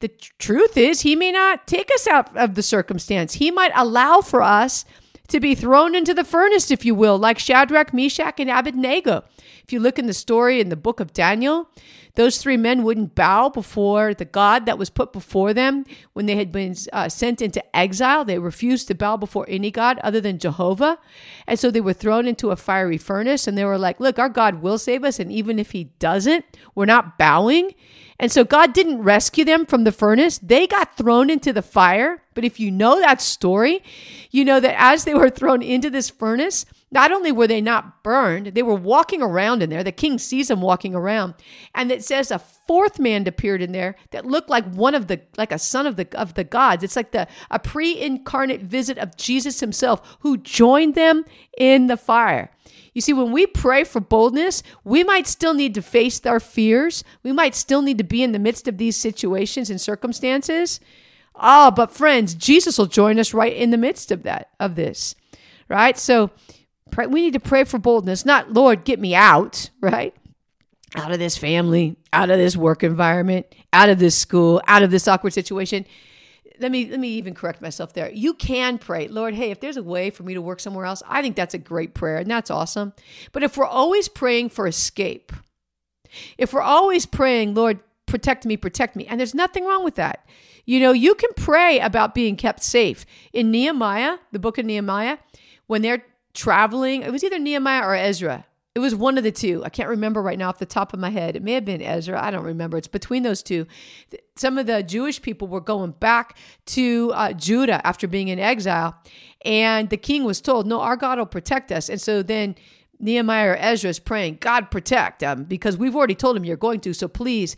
The 0.00 0.08
truth 0.38 0.76
is, 0.76 1.02
He 1.02 1.14
may 1.14 1.30
not 1.30 1.66
take 1.66 1.90
us 1.94 2.08
out 2.08 2.34
of 2.36 2.54
the 2.54 2.62
circumstance. 2.62 3.34
He 3.34 3.50
might 3.50 3.72
allow 3.74 4.20
for 4.20 4.42
us 4.42 4.84
to 5.28 5.40
be 5.40 5.54
thrown 5.54 5.94
into 5.94 6.12
the 6.12 6.24
furnace, 6.24 6.70
if 6.70 6.84
you 6.84 6.94
will, 6.94 7.18
like 7.18 7.38
Shadrach, 7.38 7.94
Meshach, 7.94 8.40
and 8.40 8.50
Abednego. 8.50 9.24
If 9.70 9.74
you 9.74 9.78
look 9.78 10.00
in 10.00 10.08
the 10.08 10.14
story 10.14 10.60
in 10.60 10.68
the 10.68 10.74
book 10.74 10.98
of 10.98 11.12
Daniel, 11.12 11.70
those 12.16 12.38
three 12.38 12.56
men 12.56 12.82
wouldn't 12.82 13.14
bow 13.14 13.50
before 13.50 14.14
the 14.14 14.24
God 14.24 14.66
that 14.66 14.78
was 14.78 14.90
put 14.90 15.12
before 15.12 15.54
them 15.54 15.84
when 16.12 16.26
they 16.26 16.34
had 16.34 16.50
been 16.50 16.74
uh, 16.92 17.08
sent 17.08 17.40
into 17.40 17.64
exile. 17.76 18.24
They 18.24 18.40
refused 18.40 18.88
to 18.88 18.96
bow 18.96 19.16
before 19.16 19.46
any 19.48 19.70
God 19.70 20.00
other 20.00 20.20
than 20.20 20.40
Jehovah. 20.40 20.98
And 21.46 21.56
so 21.56 21.70
they 21.70 21.80
were 21.80 21.92
thrown 21.92 22.26
into 22.26 22.50
a 22.50 22.56
fiery 22.56 22.98
furnace 22.98 23.46
and 23.46 23.56
they 23.56 23.64
were 23.64 23.78
like, 23.78 24.00
Look, 24.00 24.18
our 24.18 24.28
God 24.28 24.60
will 24.60 24.76
save 24.76 25.04
us. 25.04 25.20
And 25.20 25.30
even 25.30 25.60
if 25.60 25.70
he 25.70 25.84
doesn't, 26.00 26.44
we're 26.74 26.84
not 26.84 27.16
bowing. 27.16 27.72
And 28.18 28.32
so 28.32 28.42
God 28.42 28.72
didn't 28.72 29.02
rescue 29.02 29.44
them 29.44 29.66
from 29.66 29.84
the 29.84 29.92
furnace. 29.92 30.38
They 30.38 30.66
got 30.66 30.96
thrown 30.96 31.30
into 31.30 31.52
the 31.52 31.62
fire. 31.62 32.24
But 32.34 32.44
if 32.44 32.60
you 32.60 32.70
know 32.70 33.00
that 33.00 33.20
story, 33.20 33.82
you 34.30 34.44
know 34.44 34.60
that 34.60 34.80
as 34.80 35.04
they 35.04 35.14
were 35.14 35.30
thrown 35.30 35.62
into 35.62 35.90
this 35.90 36.10
furnace, 36.10 36.64
not 36.92 37.12
only 37.12 37.30
were 37.30 37.46
they 37.46 37.60
not 37.60 38.02
burned, 38.02 38.48
they 38.48 38.62
were 38.62 38.74
walking 38.74 39.22
around 39.22 39.62
in 39.62 39.70
there. 39.70 39.84
The 39.84 39.92
king 39.92 40.18
sees 40.18 40.48
them 40.48 40.60
walking 40.60 40.94
around. 40.94 41.34
And 41.74 41.92
it 41.92 42.04
says 42.04 42.30
a 42.30 42.38
fourth 42.38 42.98
man 42.98 43.26
appeared 43.26 43.62
in 43.62 43.72
there 43.72 43.96
that 44.10 44.26
looked 44.26 44.50
like 44.50 44.64
one 44.72 44.94
of 44.94 45.06
the 45.06 45.20
like 45.36 45.52
a 45.52 45.58
son 45.58 45.86
of 45.86 45.96
the 45.96 46.08
of 46.18 46.34
the 46.34 46.44
gods. 46.44 46.82
It's 46.82 46.96
like 46.96 47.12
the 47.12 47.28
a 47.50 47.58
pre-incarnate 47.58 48.62
visit 48.62 48.98
of 48.98 49.16
Jesus 49.16 49.60
himself 49.60 50.16
who 50.20 50.36
joined 50.36 50.94
them 50.94 51.24
in 51.56 51.86
the 51.86 51.96
fire. 51.96 52.50
You 52.92 53.00
see, 53.00 53.12
when 53.12 53.30
we 53.30 53.46
pray 53.46 53.84
for 53.84 54.00
boldness, 54.00 54.64
we 54.82 55.04
might 55.04 55.28
still 55.28 55.54
need 55.54 55.74
to 55.74 55.82
face 55.82 56.24
our 56.26 56.40
fears. 56.40 57.04
We 57.22 57.32
might 57.32 57.54
still 57.54 57.82
need 57.82 57.98
to 57.98 58.04
be 58.04 58.22
in 58.22 58.32
the 58.32 58.38
midst 58.40 58.66
of 58.66 58.78
these 58.78 58.96
situations 58.96 59.70
and 59.70 59.80
circumstances. 59.80 60.80
Ah, 61.40 61.68
oh, 61.68 61.70
but 61.70 61.90
friends, 61.90 62.34
Jesus 62.34 62.78
will 62.78 62.86
join 62.86 63.18
us 63.18 63.34
right 63.34 63.52
in 63.52 63.70
the 63.70 63.78
midst 63.78 64.12
of 64.12 64.22
that, 64.24 64.50
of 64.60 64.74
this, 64.74 65.14
right? 65.68 65.96
So 65.96 66.30
pray, 66.90 67.06
we 67.06 67.22
need 67.22 67.32
to 67.32 67.40
pray 67.40 67.64
for 67.64 67.78
boldness, 67.78 68.26
not, 68.26 68.52
Lord, 68.52 68.84
get 68.84 69.00
me 69.00 69.14
out, 69.14 69.70
right? 69.80 70.14
Out 70.94 71.12
of 71.12 71.18
this 71.18 71.38
family, 71.38 71.96
out 72.12 72.30
of 72.30 72.38
this 72.38 72.56
work 72.56 72.82
environment, 72.82 73.46
out 73.72 73.88
of 73.88 73.98
this 73.98 74.16
school, 74.16 74.60
out 74.66 74.82
of 74.82 74.90
this 74.90 75.08
awkward 75.08 75.32
situation 75.32 75.86
let 76.60 76.70
me 76.70 76.88
let 76.90 77.00
me 77.00 77.08
even 77.08 77.34
correct 77.34 77.62
myself 77.62 77.94
there. 77.94 78.10
You 78.10 78.34
can 78.34 78.78
pray, 78.78 79.08
Lord, 79.08 79.34
hey, 79.34 79.50
if 79.50 79.60
there's 79.60 79.76
a 79.76 79.82
way 79.82 80.10
for 80.10 80.22
me 80.22 80.34
to 80.34 80.42
work 80.42 80.60
somewhere 80.60 80.84
else, 80.84 81.02
I 81.08 81.22
think 81.22 81.34
that's 81.34 81.54
a 81.54 81.58
great 81.58 81.94
prayer 81.94 82.18
and 82.18 82.30
that's 82.30 82.50
awesome. 82.50 82.92
But 83.32 83.42
if 83.42 83.56
we're 83.56 83.64
always 83.64 84.08
praying 84.08 84.50
for 84.50 84.66
escape, 84.66 85.32
if 86.36 86.52
we're 86.52 86.60
always 86.60 87.06
praying, 87.06 87.54
Lord, 87.54 87.80
protect 88.10 88.44
me, 88.44 88.56
protect 88.56 88.96
me, 88.96 89.06
and 89.06 89.18
there's 89.18 89.34
nothing 89.34 89.64
wrong 89.64 89.84
with 89.84 89.94
that. 89.94 90.26
You 90.66 90.80
know, 90.80 90.92
you 90.92 91.14
can 91.14 91.30
pray 91.36 91.80
about 91.80 92.14
being 92.14 92.36
kept 92.36 92.62
safe. 92.62 93.06
In 93.32 93.50
Nehemiah, 93.50 94.18
the 94.32 94.38
book 94.38 94.58
of 94.58 94.66
Nehemiah, 94.66 95.18
when 95.66 95.80
they're 95.80 96.04
traveling, 96.34 97.02
it 97.02 97.12
was 97.12 97.24
either 97.24 97.38
Nehemiah 97.38 97.86
or 97.86 97.94
Ezra. 97.94 98.44
It 98.74 98.78
was 98.78 98.94
one 98.94 99.18
of 99.18 99.24
the 99.24 99.32
two. 99.32 99.64
I 99.64 99.68
can't 99.68 99.88
remember 99.88 100.22
right 100.22 100.38
now 100.38 100.48
off 100.48 100.60
the 100.60 100.66
top 100.66 100.92
of 100.92 101.00
my 101.00 101.10
head. 101.10 101.34
It 101.34 101.42
may 101.42 101.54
have 101.54 101.64
been 101.64 101.82
Ezra. 101.82 102.22
I 102.22 102.30
don't 102.30 102.44
remember. 102.44 102.76
It's 102.78 102.86
between 102.86 103.24
those 103.24 103.42
two. 103.42 103.66
Some 104.36 104.58
of 104.58 104.66
the 104.66 104.82
Jewish 104.84 105.20
people 105.20 105.48
were 105.48 105.60
going 105.60 105.90
back 105.92 106.36
to 106.66 107.10
uh, 107.14 107.32
Judah 107.32 107.84
after 107.84 108.06
being 108.06 108.28
in 108.28 108.38
exile, 108.38 108.96
and 109.44 109.90
the 109.90 109.96
king 109.96 110.22
was 110.24 110.40
told, 110.40 110.66
"No, 110.66 110.80
our 110.80 110.96
God 110.96 111.18
will 111.18 111.26
protect 111.26 111.72
us." 111.72 111.88
And 111.88 112.00
so 112.00 112.22
then 112.22 112.54
Nehemiah 113.00 113.50
or 113.50 113.56
Ezra 113.56 113.90
is 113.90 113.98
praying, 113.98 114.38
"God 114.40 114.70
protect 114.70 115.18
them," 115.18 115.44
because 115.44 115.76
we've 115.76 115.96
already 115.96 116.14
told 116.14 116.36
him 116.36 116.44
you're 116.44 116.56
going 116.56 116.80
to. 116.80 116.94
So 116.94 117.08
please 117.08 117.56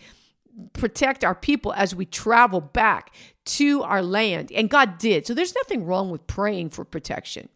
protect 0.73 1.25
our 1.25 1.35
people 1.35 1.73
as 1.75 1.95
we 1.95 2.05
travel 2.05 2.61
back 2.61 3.15
to 3.45 3.83
our 3.83 4.03
land. 4.03 4.53
And 4.53 4.71
God 4.71 4.99
did. 4.99 5.27
So 5.27 5.35
there's 5.35 5.55
nothing 5.55 5.85
wrong 5.85 6.11
with 6.11 6.27
praying 6.27 6.71
for 6.71 6.85
protection. 6.85 7.49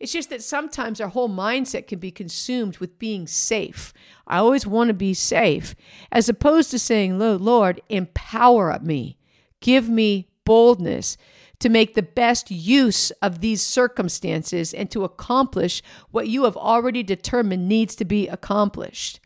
It's 0.00 0.12
just 0.12 0.30
that 0.30 0.42
sometimes 0.42 1.00
our 1.00 1.08
whole 1.08 1.28
mindset 1.28 1.88
can 1.88 1.98
be 1.98 2.12
consumed 2.12 2.78
with 2.78 2.98
being 2.98 3.26
safe. 3.26 3.92
I 4.26 4.38
always 4.38 4.66
want 4.66 4.88
to 4.88 4.94
be 4.94 5.12
safe, 5.12 5.74
as 6.12 6.28
opposed 6.28 6.70
to 6.70 6.78
saying, 6.78 7.18
Lord, 7.18 7.80
empower 7.88 8.78
me, 8.80 9.18
give 9.60 9.88
me 9.88 10.28
boldness 10.44 11.16
to 11.58 11.68
make 11.68 11.94
the 11.94 12.02
best 12.02 12.50
use 12.50 13.10
of 13.22 13.40
these 13.40 13.60
circumstances 13.60 14.72
and 14.72 14.88
to 14.92 15.02
accomplish 15.02 15.82
what 16.12 16.28
you 16.28 16.44
have 16.44 16.56
already 16.56 17.02
determined 17.02 17.68
needs 17.68 17.96
to 17.96 18.04
be 18.04 18.28
accomplished. 18.28 19.18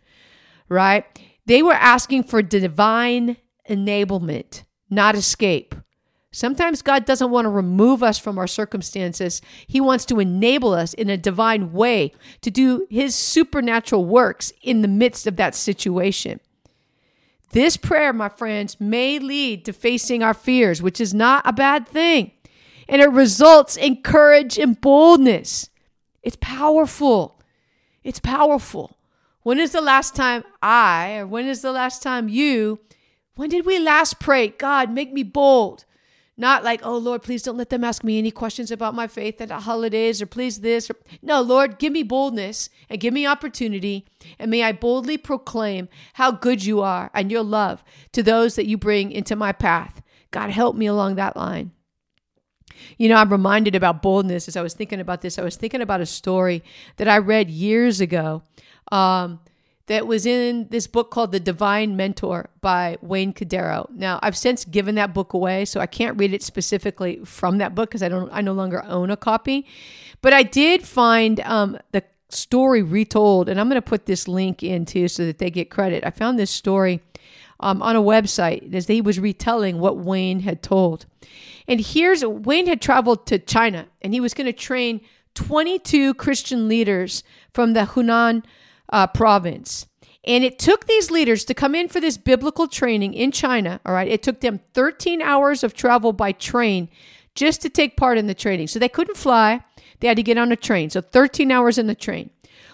Right? 0.70 1.05
They 1.46 1.62
were 1.62 1.72
asking 1.72 2.24
for 2.24 2.42
divine 2.42 3.37
enablement, 3.68 4.64
not 4.90 5.14
escape. 5.14 5.74
Sometimes 6.35 6.81
God 6.81 7.05
doesn't 7.05 7.31
want 7.31 7.44
to 7.44 7.50
remove 7.50 8.02
us 8.02 8.18
from 8.18 8.38
our 8.38 8.46
circumstances. 8.46 9.42
He 9.66 9.81
wants 9.83 10.07
to 10.07 10.18
enable 10.18 10.72
us 10.72 10.94
in 10.94 11.11
a 11.11 11.18
divine 11.18 11.72
way 11.72 12.12
to 12.40 12.50
do 12.50 12.87
His 12.88 13.14
supernatural 13.14 14.07
works 14.07 14.50
in 14.62 14.81
the 14.81 14.88
midst 14.88 15.26
of 15.26 15.37
that 15.37 15.55
situation. 15.55 16.40
This 17.50 17.76
prayer, 17.76 18.14
my 18.14 18.31
friends, 18.31 18.81
may 18.81 19.18
lead 19.18 19.66
to 19.66 19.74
facing 19.74 20.22
our 20.22 20.33
fears, 20.33 20.81
which 20.81 21.02
is 21.02 21.12
not 21.12 21.42
a 21.46 21.52
bad 21.52 21.87
thing. 21.87 22.33
And 22.88 23.02
it 23.02 23.11
results 23.11 23.76
in 23.76 24.00
courage 24.02 24.59
and 24.59 24.81
boldness. 24.81 25.68
It's 26.22 26.38
powerful. 26.40 27.42
It's 28.02 28.20
powerful. 28.20 28.96
When 29.42 29.59
is 29.59 29.72
the 29.72 29.81
last 29.81 30.14
time 30.14 30.44
I, 30.62 31.16
or 31.16 31.26
when 31.26 31.46
is 31.46 31.62
the 31.62 31.72
last 31.72 32.02
time 32.02 32.28
you, 32.28 32.81
when 33.35 33.48
did 33.48 33.66
we 33.66 33.78
last 33.78 34.20
pray, 34.20 34.48
God, 34.48 34.90
make 34.90 35.12
me 35.12 35.22
bold? 35.22 35.85
Not 36.37 36.64
like, 36.64 36.81
oh 36.85 36.96
Lord, 36.96 37.22
please 37.22 37.42
don't 37.42 37.59
let 37.59 37.68
them 37.68 37.85
ask 37.85 38.02
me 38.02 38.18
any 38.18 38.31
questions 38.31 38.70
about 38.70 38.94
my 38.94 39.07
faith 39.07 39.40
at 39.40 39.48
the 39.48 39.61
holidays 39.61 40.22
or 40.22 40.26
please 40.26 40.61
this. 40.61 40.88
Or, 40.88 40.96
no, 41.20 41.40
Lord, 41.40 41.78
give 41.78 41.92
me 41.92 42.02
boldness 42.02 42.70
and 42.88 43.00
give 43.00 43.12
me 43.12 43.26
opportunity. 43.26 44.07
And 44.38 44.50
may 44.50 44.62
I 44.62 44.72
boldly 44.72 45.18
proclaim 45.18 45.88
how 46.14 46.31
good 46.31 46.64
you 46.64 46.81
are 46.81 47.11
and 47.12 47.31
your 47.31 47.42
love 47.42 47.85
to 48.12 48.22
those 48.22 48.57
that 48.57 48.66
you 48.66 48.78
bring 48.78 49.12
into 49.12 49.37
my 49.37 49.52
path. 49.52 50.02
God, 50.31 50.50
help 50.50 50.74
me 50.74 50.87
along 50.87 51.16
that 51.16 51.37
line. 51.37 51.72
You 52.96 53.09
know, 53.09 53.16
I'm 53.16 53.31
reminded 53.31 53.74
about 53.74 54.02
boldness 54.02 54.48
as 54.48 54.57
I 54.57 54.62
was 54.62 54.74
thinking 54.74 55.00
about 55.00 55.20
this. 55.20 55.38
I 55.38 55.42
was 55.42 55.57
thinking 55.57 55.83
about 55.83 56.00
a 56.00 56.07
story 56.07 56.62
that 56.96 57.09
I 57.09 57.18
read 57.18 57.50
years 57.50 58.00
ago. 58.00 58.42
Um, 58.92 59.40
that 59.87 60.07
was 60.07 60.26
in 60.26 60.68
this 60.70 60.87
book 60.87 61.11
called 61.11 61.33
The 61.33 61.40
Divine 61.40 61.96
Mentor 61.96 62.48
by 62.61 62.98
Wayne 63.02 63.33
Cordeiro. 63.33 63.90
Now, 63.90 64.20
I've 64.22 64.37
since 64.37 64.64
given 64.64 64.94
that 64.94 65.12
book 65.12 65.33
away, 65.33 65.64
so 65.64 65.81
I 65.81 65.87
can't 65.87 66.16
read 66.18 66.33
it 66.33 66.42
specifically 66.42 67.20
from 67.24 67.59
that 67.59 67.74
book 67.74 67.90
because 67.90 68.02
I 68.02 68.09
don't 68.09 68.31
I 68.33 68.42
no 68.42 68.52
longer 68.52 68.85
own 68.85 69.11
a 69.11 69.16
copy. 69.16 69.66
But 70.20 70.33
I 70.33 70.44
did 70.44 70.83
find 70.83 71.40
um, 71.40 71.78
the 71.90 72.05
story 72.28 72.83
retold, 72.83 73.48
and 73.48 73.59
I'm 73.59 73.68
going 73.68 73.81
to 73.81 73.83
put 73.83 74.07
this 74.07 74.28
link 74.28 74.62
in 74.62 74.87
too 74.87 75.09
so 75.09 75.26
that 75.26 75.38
they 75.38 75.50
get 75.50 75.68
credit. 75.68 76.05
I 76.07 76.11
found 76.11 76.38
this 76.38 76.50
story 76.52 77.00
um, 77.62 77.83
on 77.83 77.96
a 77.96 78.02
website 78.02 78.72
as 78.74 78.87
he 78.87 79.00
was 79.00 79.18
retelling 79.18 79.78
what 79.78 79.96
Wayne 79.96 80.40
had 80.40 80.62
told. 80.62 81.07
And 81.66 81.81
here's 81.81 82.24
Wayne 82.24 82.66
had 82.66 82.81
traveled 82.81 83.26
to 83.26 83.38
China 83.38 83.87
and 84.02 84.12
he 84.12 84.20
was 84.20 84.35
going 84.35 84.46
to 84.46 84.52
train 84.52 85.00
22 85.35 86.14
Christian 86.14 86.68
leaders 86.68 87.22
from 87.52 87.72
the 87.72 87.83
Hunan 87.83 88.42
uh, 88.92 89.09
province. 89.09 89.87
And 90.24 90.44
it 90.44 90.59
took 90.59 90.87
these 90.87 91.11
leaders 91.11 91.44
to 91.46 91.55
come 91.55 91.74
in 91.74 91.88
for 91.88 92.00
this 92.00 92.16
biblical 92.16 92.68
training 92.68 93.14
in 93.14 93.33
China. 93.33 93.81
All 93.85 93.92
right. 93.92 94.07
It 94.07 94.22
took 94.22 94.40
them 94.40 94.61
13 94.74 95.20
hours 95.20 95.64
of 95.64 95.74
travel 95.74 96.12
by 96.12 96.31
train 96.31 96.88
just 97.35 97.61
to 97.62 97.68
take 97.68 97.96
part 97.96 98.18
in 98.18 98.28
the 98.28 98.35
training. 98.35 98.68
So 98.68 98.78
they 98.78 98.88
couldn't 98.88 99.16
fly, 99.16 99.64
they 100.00 100.09
had 100.09 100.18
to 100.18 100.22
get 100.22 100.38
on 100.38 100.52
a 100.52 100.57
train. 100.57 100.90
So 100.90 101.00
13 101.00 101.50
hours 101.50 101.78
in 101.78 101.87
the 101.88 101.94
train. 101.94 102.31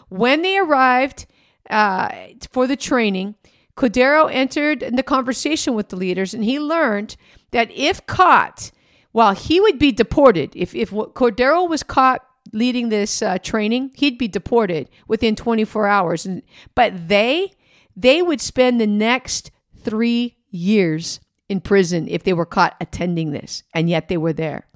When 0.09 0.43
they 0.43 0.59
arrived 0.59 1.27
uh, 1.71 2.11
for 2.51 2.67
the 2.67 2.77
training, 2.77 3.37
Cordeiro 3.77 4.31
entered 4.31 4.81
the 4.95 5.03
conversation 5.03 5.75
with 5.75 5.89
the 5.89 5.97
leaders 5.97 6.35
and 6.35 6.45
he 6.45 6.59
learned 6.59 7.17
that 7.53 7.71
if 7.71 8.05
caught, 8.07 8.73
while 9.13 9.35
he 9.35 9.61
would 9.61 9.79
be 9.79 9.93
deported, 9.93 10.55
if, 10.55 10.75
if 10.75 10.91
Cordeiro 10.91 11.69
was 11.69 11.83
caught 11.83 12.28
leading 12.53 12.89
this 12.89 13.23
uh, 13.23 13.39
training, 13.39 13.93
he'd 13.95 14.19
be 14.19 14.29
deported 14.29 14.89
within 15.07 15.37
24 15.37 15.87
hours. 15.87 16.27
And, 16.27 16.43
but 16.75 17.09
they, 17.09 17.53
they 17.97 18.23
would 18.23 18.41
spend 18.41 18.81
the 18.81 18.87
next 18.87 19.51
three 19.77 20.37
years 20.51 21.21
in 21.49 21.61
prison 21.61 22.07
if 22.09 22.23
they 22.23 22.33
were 22.33 22.47
caught 22.47 22.77
attending 22.81 23.33
this, 23.33 23.63
and 23.75 23.89
yet 23.89 24.09
they 24.09 24.17
were 24.17 24.33
there. 24.33 24.67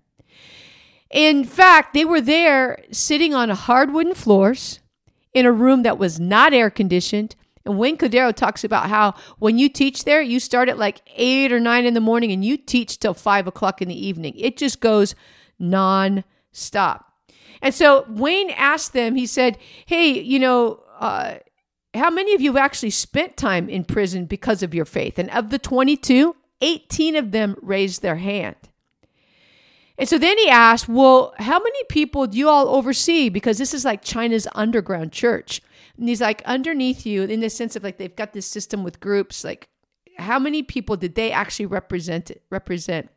In 1.10 1.44
fact, 1.44 1.92
they 1.92 2.04
were 2.04 2.22
there 2.22 2.78
sitting 2.90 3.34
on 3.34 3.50
hard 3.50 3.92
wooden 3.92 4.14
floors 4.14 4.80
in 5.34 5.44
a 5.44 5.52
room 5.52 5.82
that 5.82 5.98
was 5.98 6.18
not 6.18 6.54
air 6.54 6.70
conditioned. 6.70 7.36
And 7.64 7.78
Wayne 7.78 7.98
Cordeiro 7.98 8.34
talks 8.34 8.64
about 8.64 8.88
how 8.88 9.14
when 9.38 9.58
you 9.58 9.68
teach 9.68 10.04
there, 10.04 10.22
you 10.22 10.40
start 10.40 10.68
at 10.68 10.78
like 10.78 11.02
eight 11.14 11.52
or 11.52 11.60
nine 11.60 11.84
in 11.84 11.94
the 11.94 12.00
morning 12.00 12.32
and 12.32 12.44
you 12.44 12.56
teach 12.56 12.98
till 12.98 13.14
five 13.14 13.46
o'clock 13.46 13.82
in 13.82 13.88
the 13.88 14.06
evening. 14.06 14.34
It 14.36 14.56
just 14.56 14.80
goes 14.80 15.14
non 15.58 16.24
stop. 16.50 17.11
And 17.62 17.72
so 17.72 18.04
Wayne 18.08 18.50
asked 18.50 18.92
them, 18.92 19.14
he 19.14 19.24
said, 19.24 19.56
Hey, 19.86 20.20
you 20.20 20.38
know, 20.38 20.82
uh, 20.98 21.36
how 21.94 22.10
many 22.10 22.34
of 22.34 22.40
you 22.40 22.52
have 22.52 22.64
actually 22.64 22.90
spent 22.90 23.36
time 23.36 23.68
in 23.68 23.84
prison 23.84 24.26
because 24.26 24.62
of 24.62 24.74
your 24.74 24.84
faith? 24.84 25.18
And 25.18 25.30
of 25.30 25.50
the 25.50 25.58
22, 25.58 26.34
18 26.60 27.16
of 27.16 27.30
them 27.30 27.56
raised 27.62 28.02
their 28.02 28.16
hand. 28.16 28.56
And 29.96 30.08
so 30.08 30.18
then 30.18 30.36
he 30.38 30.48
asked, 30.48 30.88
Well, 30.88 31.34
how 31.38 31.58
many 31.58 31.84
people 31.84 32.26
do 32.26 32.36
you 32.36 32.48
all 32.48 32.68
oversee? 32.68 33.28
Because 33.28 33.58
this 33.58 33.72
is 33.72 33.84
like 33.84 34.02
China's 34.02 34.48
underground 34.54 35.12
church. 35.12 35.62
And 35.96 36.08
he's 36.08 36.20
like, 36.20 36.42
Underneath 36.44 37.06
you, 37.06 37.22
in 37.22 37.40
the 37.40 37.50
sense 37.50 37.76
of 37.76 37.84
like 37.84 37.98
they've 37.98 38.16
got 38.16 38.32
this 38.32 38.46
system 38.46 38.82
with 38.82 39.00
groups, 39.00 39.44
like 39.44 39.68
how 40.18 40.38
many 40.38 40.62
people 40.62 40.96
did 40.96 41.14
they 41.14 41.30
actually 41.30 41.66
represent 41.66 42.32
represent? 42.50 43.10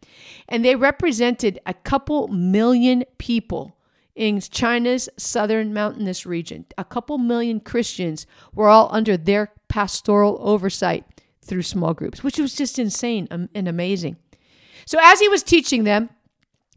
And 0.47 0.63
they 0.63 0.75
represented 0.75 1.59
a 1.65 1.73
couple 1.73 2.27
million 2.27 3.05
people 3.17 3.74
in 4.15 4.39
China's 4.39 5.09
southern 5.17 5.73
mountainous 5.73 6.25
region. 6.25 6.65
A 6.77 6.85
couple 6.85 7.17
million 7.17 7.59
Christians 7.59 8.25
were 8.53 8.69
all 8.69 8.89
under 8.91 9.17
their 9.17 9.51
pastoral 9.67 10.37
oversight 10.41 11.03
through 11.41 11.63
small 11.63 11.93
groups, 11.93 12.23
which 12.23 12.39
was 12.39 12.55
just 12.55 12.79
insane 12.79 13.27
and 13.29 13.67
amazing. 13.67 14.17
So, 14.85 14.99
as 15.01 15.19
he 15.19 15.27
was 15.27 15.43
teaching 15.43 15.83
them, 15.83 16.09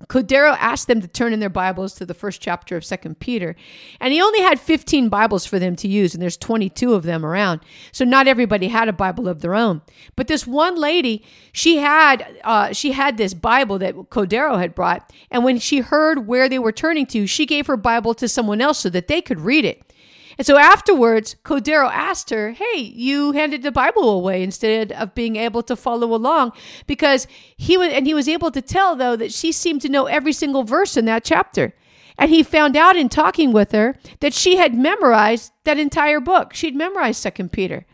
Cordeiro 0.06 0.56
asked 0.60 0.86
them 0.86 1.00
to 1.00 1.08
turn 1.08 1.32
in 1.32 1.40
their 1.40 1.48
Bibles 1.48 1.92
to 1.94 2.06
the 2.06 2.14
first 2.14 2.40
chapter 2.40 2.76
of 2.76 2.84
Second 2.84 3.18
Peter, 3.18 3.56
and 4.00 4.12
he 4.12 4.22
only 4.22 4.40
had 4.40 4.60
15 4.60 5.08
Bibles 5.08 5.44
for 5.44 5.58
them 5.58 5.74
to 5.74 5.88
use, 5.88 6.14
and 6.14 6.22
there's 6.22 6.36
22 6.36 6.94
of 6.94 7.02
them 7.02 7.26
around. 7.26 7.60
So 7.90 8.04
not 8.04 8.28
everybody 8.28 8.68
had 8.68 8.88
a 8.88 8.92
Bible 8.92 9.26
of 9.26 9.40
their 9.40 9.56
own. 9.56 9.82
But 10.14 10.28
this 10.28 10.46
one 10.46 10.76
lady, 10.76 11.24
she 11.52 11.78
had 11.78 12.38
uh, 12.44 12.72
she 12.72 12.92
had 12.92 13.16
this 13.16 13.34
Bible 13.34 13.78
that 13.80 13.94
Cordeiro 13.94 14.58
had 14.58 14.74
brought, 14.74 15.12
and 15.32 15.42
when 15.42 15.58
she 15.58 15.80
heard 15.80 16.28
where 16.28 16.48
they 16.48 16.60
were 16.60 16.72
turning 16.72 17.06
to, 17.06 17.26
she 17.26 17.44
gave 17.44 17.66
her 17.66 17.76
Bible 17.76 18.14
to 18.14 18.28
someone 18.28 18.60
else 18.60 18.78
so 18.78 18.90
that 18.90 19.08
they 19.08 19.20
could 19.20 19.40
read 19.40 19.64
it. 19.64 19.82
And 20.38 20.46
so 20.46 20.56
afterwards, 20.56 21.34
Cordeiro 21.44 21.90
asked 21.90 22.30
her, 22.30 22.52
Hey, 22.52 22.78
you 22.78 23.32
handed 23.32 23.62
the 23.62 23.72
Bible 23.72 24.08
away 24.08 24.42
instead 24.42 24.92
of 24.92 25.14
being 25.14 25.34
able 25.34 25.64
to 25.64 25.74
follow 25.74 26.14
along 26.14 26.52
because 26.86 27.26
he 27.56 27.76
was, 27.76 27.92
and 27.92 28.06
he 28.06 28.14
was 28.14 28.28
able 28.28 28.52
to 28.52 28.62
tell 28.62 28.94
though 28.94 29.16
that 29.16 29.32
she 29.32 29.50
seemed 29.50 29.82
to 29.82 29.88
know 29.88 30.06
every 30.06 30.32
single 30.32 30.62
verse 30.62 30.96
in 30.96 31.06
that 31.06 31.24
chapter. 31.24 31.74
And 32.16 32.30
he 32.30 32.42
found 32.44 32.76
out 32.76 32.96
in 32.96 33.08
talking 33.08 33.52
with 33.52 33.72
her 33.72 33.96
that 34.20 34.34
she 34.34 34.56
had 34.56 34.74
memorized 34.74 35.52
that 35.64 35.78
entire 35.78 36.20
book. 36.20 36.54
She'd 36.54 36.74
memorized 36.74 37.20
Second 37.20 37.52
Peter. 37.52 37.84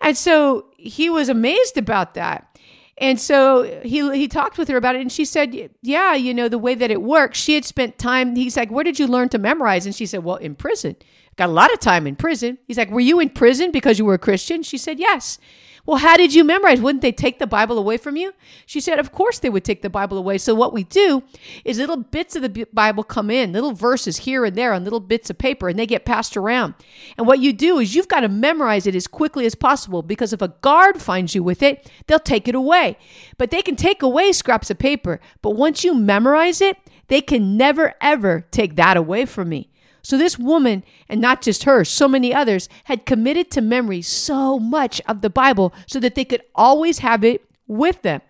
And 0.00 0.16
so 0.16 0.66
he 0.76 1.10
was 1.10 1.28
amazed 1.28 1.76
about 1.76 2.14
that. 2.14 2.55
And 2.98 3.20
so 3.20 3.80
he 3.82 4.10
he 4.16 4.26
talked 4.26 4.56
with 4.56 4.68
her 4.68 4.76
about 4.76 4.94
it, 4.96 5.02
and 5.02 5.12
she 5.12 5.24
said, 5.24 5.70
"Yeah, 5.82 6.14
you 6.14 6.32
know 6.32 6.48
the 6.48 6.58
way 6.58 6.74
that 6.74 6.90
it 6.90 7.02
works. 7.02 7.38
She 7.38 7.54
had 7.54 7.64
spent 7.64 7.98
time. 7.98 8.34
He's 8.36 8.56
like, 8.56 8.70
where 8.70 8.84
did 8.84 8.98
you 8.98 9.06
learn 9.06 9.28
to 9.30 9.38
memorize?" 9.38 9.84
And 9.84 9.94
she 9.94 10.06
said, 10.06 10.24
"Well, 10.24 10.36
in 10.36 10.54
prison. 10.54 10.96
Got 11.36 11.50
a 11.50 11.52
lot 11.52 11.72
of 11.72 11.78
time 11.80 12.06
in 12.06 12.16
prison." 12.16 12.56
He's 12.66 12.78
like, 12.78 12.90
"Were 12.90 13.00
you 13.00 13.20
in 13.20 13.28
prison 13.30 13.70
because 13.70 13.98
you 13.98 14.06
were 14.06 14.14
a 14.14 14.18
Christian?" 14.18 14.62
She 14.62 14.78
said, 14.78 14.98
"Yes." 14.98 15.38
Well, 15.86 15.98
how 15.98 16.16
did 16.16 16.34
you 16.34 16.42
memorize? 16.42 16.80
Wouldn't 16.80 17.00
they 17.00 17.12
take 17.12 17.38
the 17.38 17.46
Bible 17.46 17.78
away 17.78 17.96
from 17.96 18.16
you? 18.16 18.34
She 18.66 18.80
said, 18.80 18.98
Of 18.98 19.12
course 19.12 19.38
they 19.38 19.48
would 19.48 19.64
take 19.64 19.82
the 19.82 19.90
Bible 19.90 20.18
away. 20.18 20.36
So, 20.38 20.52
what 20.52 20.72
we 20.72 20.82
do 20.82 21.22
is 21.64 21.78
little 21.78 21.96
bits 21.96 22.34
of 22.34 22.42
the 22.42 22.66
Bible 22.72 23.04
come 23.04 23.30
in, 23.30 23.52
little 23.52 23.72
verses 23.72 24.18
here 24.18 24.44
and 24.44 24.56
there 24.56 24.72
on 24.72 24.82
little 24.82 25.00
bits 25.00 25.30
of 25.30 25.38
paper, 25.38 25.68
and 25.68 25.78
they 25.78 25.86
get 25.86 26.04
passed 26.04 26.36
around. 26.36 26.74
And 27.16 27.26
what 27.26 27.38
you 27.38 27.52
do 27.52 27.78
is 27.78 27.94
you've 27.94 28.08
got 28.08 28.20
to 28.20 28.28
memorize 28.28 28.88
it 28.88 28.96
as 28.96 29.06
quickly 29.06 29.46
as 29.46 29.54
possible 29.54 30.02
because 30.02 30.32
if 30.32 30.42
a 30.42 30.48
guard 30.60 31.00
finds 31.00 31.36
you 31.36 31.44
with 31.44 31.62
it, 31.62 31.88
they'll 32.08 32.18
take 32.18 32.48
it 32.48 32.56
away. 32.56 32.98
But 33.38 33.52
they 33.52 33.62
can 33.62 33.76
take 33.76 34.02
away 34.02 34.32
scraps 34.32 34.70
of 34.70 34.78
paper. 34.78 35.20
But 35.40 35.50
once 35.50 35.84
you 35.84 35.94
memorize 35.94 36.60
it, 36.60 36.78
they 37.06 37.20
can 37.20 37.56
never, 37.56 37.94
ever 38.00 38.40
take 38.50 38.74
that 38.74 38.96
away 38.96 39.24
from 39.24 39.48
me. 39.50 39.70
So, 40.06 40.16
this 40.16 40.38
woman, 40.38 40.84
and 41.08 41.20
not 41.20 41.42
just 41.42 41.64
her, 41.64 41.82
so 41.82 42.06
many 42.06 42.32
others, 42.32 42.68
had 42.84 43.06
committed 43.06 43.50
to 43.50 43.60
memory 43.60 44.02
so 44.02 44.56
much 44.56 45.00
of 45.08 45.20
the 45.20 45.28
Bible 45.28 45.74
so 45.88 45.98
that 45.98 46.14
they 46.14 46.24
could 46.24 46.42
always 46.54 47.00
have 47.00 47.24
it 47.24 47.44
with 47.66 48.02
them. 48.02 48.20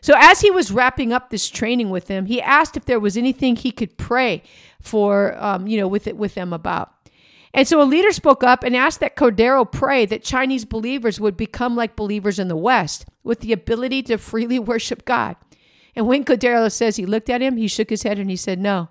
So, 0.00 0.14
as 0.16 0.40
he 0.40 0.50
was 0.50 0.72
wrapping 0.72 1.12
up 1.12 1.30
this 1.30 1.48
training 1.48 1.90
with 1.90 2.08
them, 2.08 2.26
he 2.26 2.42
asked 2.42 2.76
if 2.76 2.86
there 2.86 2.98
was 2.98 3.16
anything 3.16 3.54
he 3.54 3.70
could 3.70 3.96
pray 3.96 4.42
for, 4.80 5.36
um, 5.40 5.68
you 5.68 5.78
know, 5.78 5.86
with 5.86 6.08
it 6.08 6.16
with 6.16 6.34
them 6.34 6.52
about. 6.52 6.92
And 7.54 7.68
so 7.68 7.80
a 7.80 7.84
leader 7.84 8.10
spoke 8.10 8.42
up 8.42 8.64
and 8.64 8.74
asked 8.74 8.98
that 8.98 9.14
Cordeiro 9.14 9.70
pray 9.70 10.06
that 10.06 10.24
Chinese 10.24 10.64
believers 10.64 11.20
would 11.20 11.36
become 11.36 11.76
like 11.76 11.94
believers 11.94 12.40
in 12.40 12.48
the 12.48 12.56
West 12.56 13.06
with 13.22 13.42
the 13.42 13.52
ability 13.52 14.02
to 14.02 14.18
freely 14.18 14.58
worship 14.58 15.04
God. 15.04 15.36
And 15.94 16.08
when 16.08 16.24
Cordeiro 16.24 16.68
says 16.72 16.96
he 16.96 17.06
looked 17.06 17.30
at 17.30 17.42
him, 17.42 17.58
he 17.58 17.68
shook 17.68 17.90
his 17.90 18.02
head 18.02 18.18
and 18.18 18.28
he 18.28 18.34
said, 18.34 18.58
No, 18.58 18.88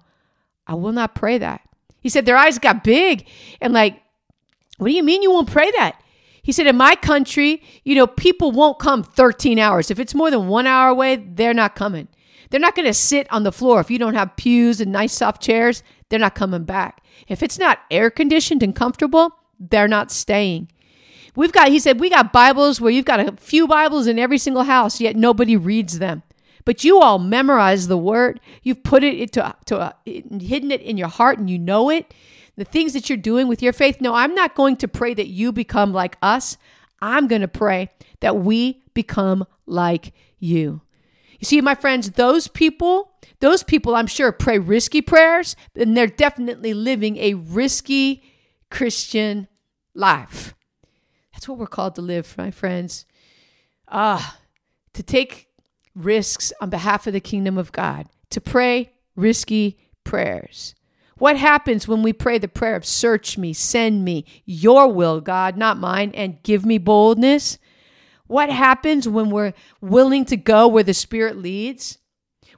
I 0.65 0.75
will 0.75 0.93
not 0.93 1.13
pray 1.13 1.38
that. 1.39 1.60
He 2.06 2.10
said 2.10 2.28
their 2.28 2.38
eyes 2.38 2.60
got 2.60 2.84
big 2.84 3.28
and 3.60 3.74
like, 3.74 4.00
what 4.78 4.89
do 4.89 4.94
you 4.94 5.02
mean 5.02 5.24
you 5.24 5.32
won't 5.32 5.50
pray 5.50 5.72
that? 5.72 6.00
He 6.44 6.52
said, 6.52 6.68
in 6.68 6.78
my 6.78 6.94
country, 6.96 7.63
you 7.84 7.96
know, 7.96 8.06
people 8.06 8.52
won't 8.52 8.78
come 8.78 9.02
13 9.02 9.58
hours. 9.58 9.89
If 9.89 9.98
it's 9.98 10.13
more 10.13 10.30
than 10.30 10.48
one 10.48 10.68
hour 10.68 10.89
away, 10.89 11.15
they're 11.15 11.52
not 11.52 11.74
coming. 11.74 12.08
They're 12.52 12.60
not 12.60 12.76
going 12.76 12.86
to 12.86 12.94
sit 12.94 13.26
on 13.34 13.41
the 13.41 13.52
floor. 13.52 13.80
If 13.80 13.89
you 13.89 13.98
don't 13.98 14.13
have 14.13 14.36
pews 14.36 14.80
and 14.80 14.91
nice 14.91 15.13
soft 15.13 15.41
chairs, 15.41 15.82
they're 16.10 16.20
not 16.20 16.36
coming 16.36 16.63
back. 16.63 17.04
If 17.28 17.41
it's 17.41 17.58
not 17.58 17.80
air 17.89 18.12
conditioned 18.12 18.62
and 18.62 18.76
comfortable, 18.76 19.32
they're 19.60 19.88
not 19.88 20.12
staying. 20.12 20.70
We've 21.36 21.52
got, 21.52 21.70
he 21.70 21.80
said, 21.80 22.00
we 22.00 22.12
got 22.12 22.32
Bibles 22.32 22.80
where 22.80 22.91
you've 22.91 23.06
got 23.06 23.20
a 23.20 23.36
few 23.38 23.65
Bibles 23.68 24.06
in 24.06 24.20
every 24.20 24.38
single 24.38 24.65
house, 24.65 25.02
yet 25.02 25.15
nobody 25.15 25.58
reads 25.58 25.98
them. 25.98 26.22
But 26.65 26.84
you 26.84 26.99
all 26.99 27.19
memorize 27.19 27.88
the 27.88 27.97
word. 27.97 28.39
You've 28.63 28.84
put 28.84 29.04
it 29.04 29.19
into 29.19 29.56
to, 29.65 29.80
uh, 29.80 29.91
hidden 30.06 30.71
it 30.71 30.82
in 30.82 30.97
your 30.97 31.08
heart 31.08 31.38
and 31.38 31.49
you 31.49 31.60
know 31.60 31.89
it. 31.89 32.13
The 32.58 32.65
things 32.65 32.93
that 32.93 33.10
you're 33.10 33.17
doing 33.17 33.47
with 33.47 33.62
your 33.62 33.73
faith. 33.73 34.01
No, 34.01 34.15
I'm 34.15 34.34
not 34.34 34.56
going 34.56 34.78
to 34.78 34.88
pray 34.88 35.13
that 35.13 35.28
you 35.28 35.51
become 35.51 35.93
like 35.93 36.17
us. 36.21 36.58
I'm 37.01 37.28
going 37.28 37.41
to 37.41 37.47
pray 37.47 37.91
that 38.21 38.38
we 38.38 38.84
become 38.93 39.45
like 39.65 40.13
you. 40.39 40.82
You 41.39 41.45
see, 41.45 41.62
my 41.62 41.75
friends, 41.75 42.12
those 42.12 42.47
people, 42.47 43.12
those 43.39 43.62
people, 43.62 43.93
I'm 43.95 44.08
sure, 44.08 44.32
pray 44.32 44.58
risky 44.58 45.01
prayers, 45.01 45.56
and 45.75 45.95
they're 45.95 46.08
definitely 46.08 46.73
living 46.73 47.17
a 47.17 47.34
risky 47.34 48.23
Christian 48.71 49.47
life. 49.93 50.56
That's 51.34 51.47
what 51.47 51.58
we're 51.58 51.67
called 51.67 51.95
to 51.95 52.01
live, 52.01 52.36
my 52.38 52.51
friends. 52.51 53.06
Ah, 53.89 54.39
to 54.93 55.04
take 55.04 55.49
risks 55.95 56.51
on 56.62 56.69
behalf 56.69 57.08
of 57.08 57.13
the 57.13 57.19
kingdom 57.19 57.58
of 57.58 57.71
God, 57.71 58.08
to 58.29 58.41
pray 58.41 58.91
risky 59.15 59.77
prayers. 60.03 60.75
What 61.17 61.38
happens 61.38 61.88
when 61.88 62.03
we 62.03 62.12
pray 62.12 62.38
the 62.38 62.49
prayer 62.49 62.75
of 62.75 62.86
search 62.86 63.38
me, 63.38 63.53
send 63.53 64.03
me, 64.03 64.25
your 64.45 64.91
will, 64.91 65.21
God, 65.21 65.55
not 65.55 65.77
mine, 65.77 66.12
and 66.13 66.43
give 66.43 66.65
me 66.65 66.77
boldness? 66.77 67.58
What 68.27 68.49
happens 68.49 69.08
when 69.08 69.29
we're 69.29 69.53
willing 69.79 70.25
to 70.25 70.36
go 70.36 70.67
where 70.67 70.84
the 70.84 70.93
Spirit 70.93 71.38
leads? 71.38 71.99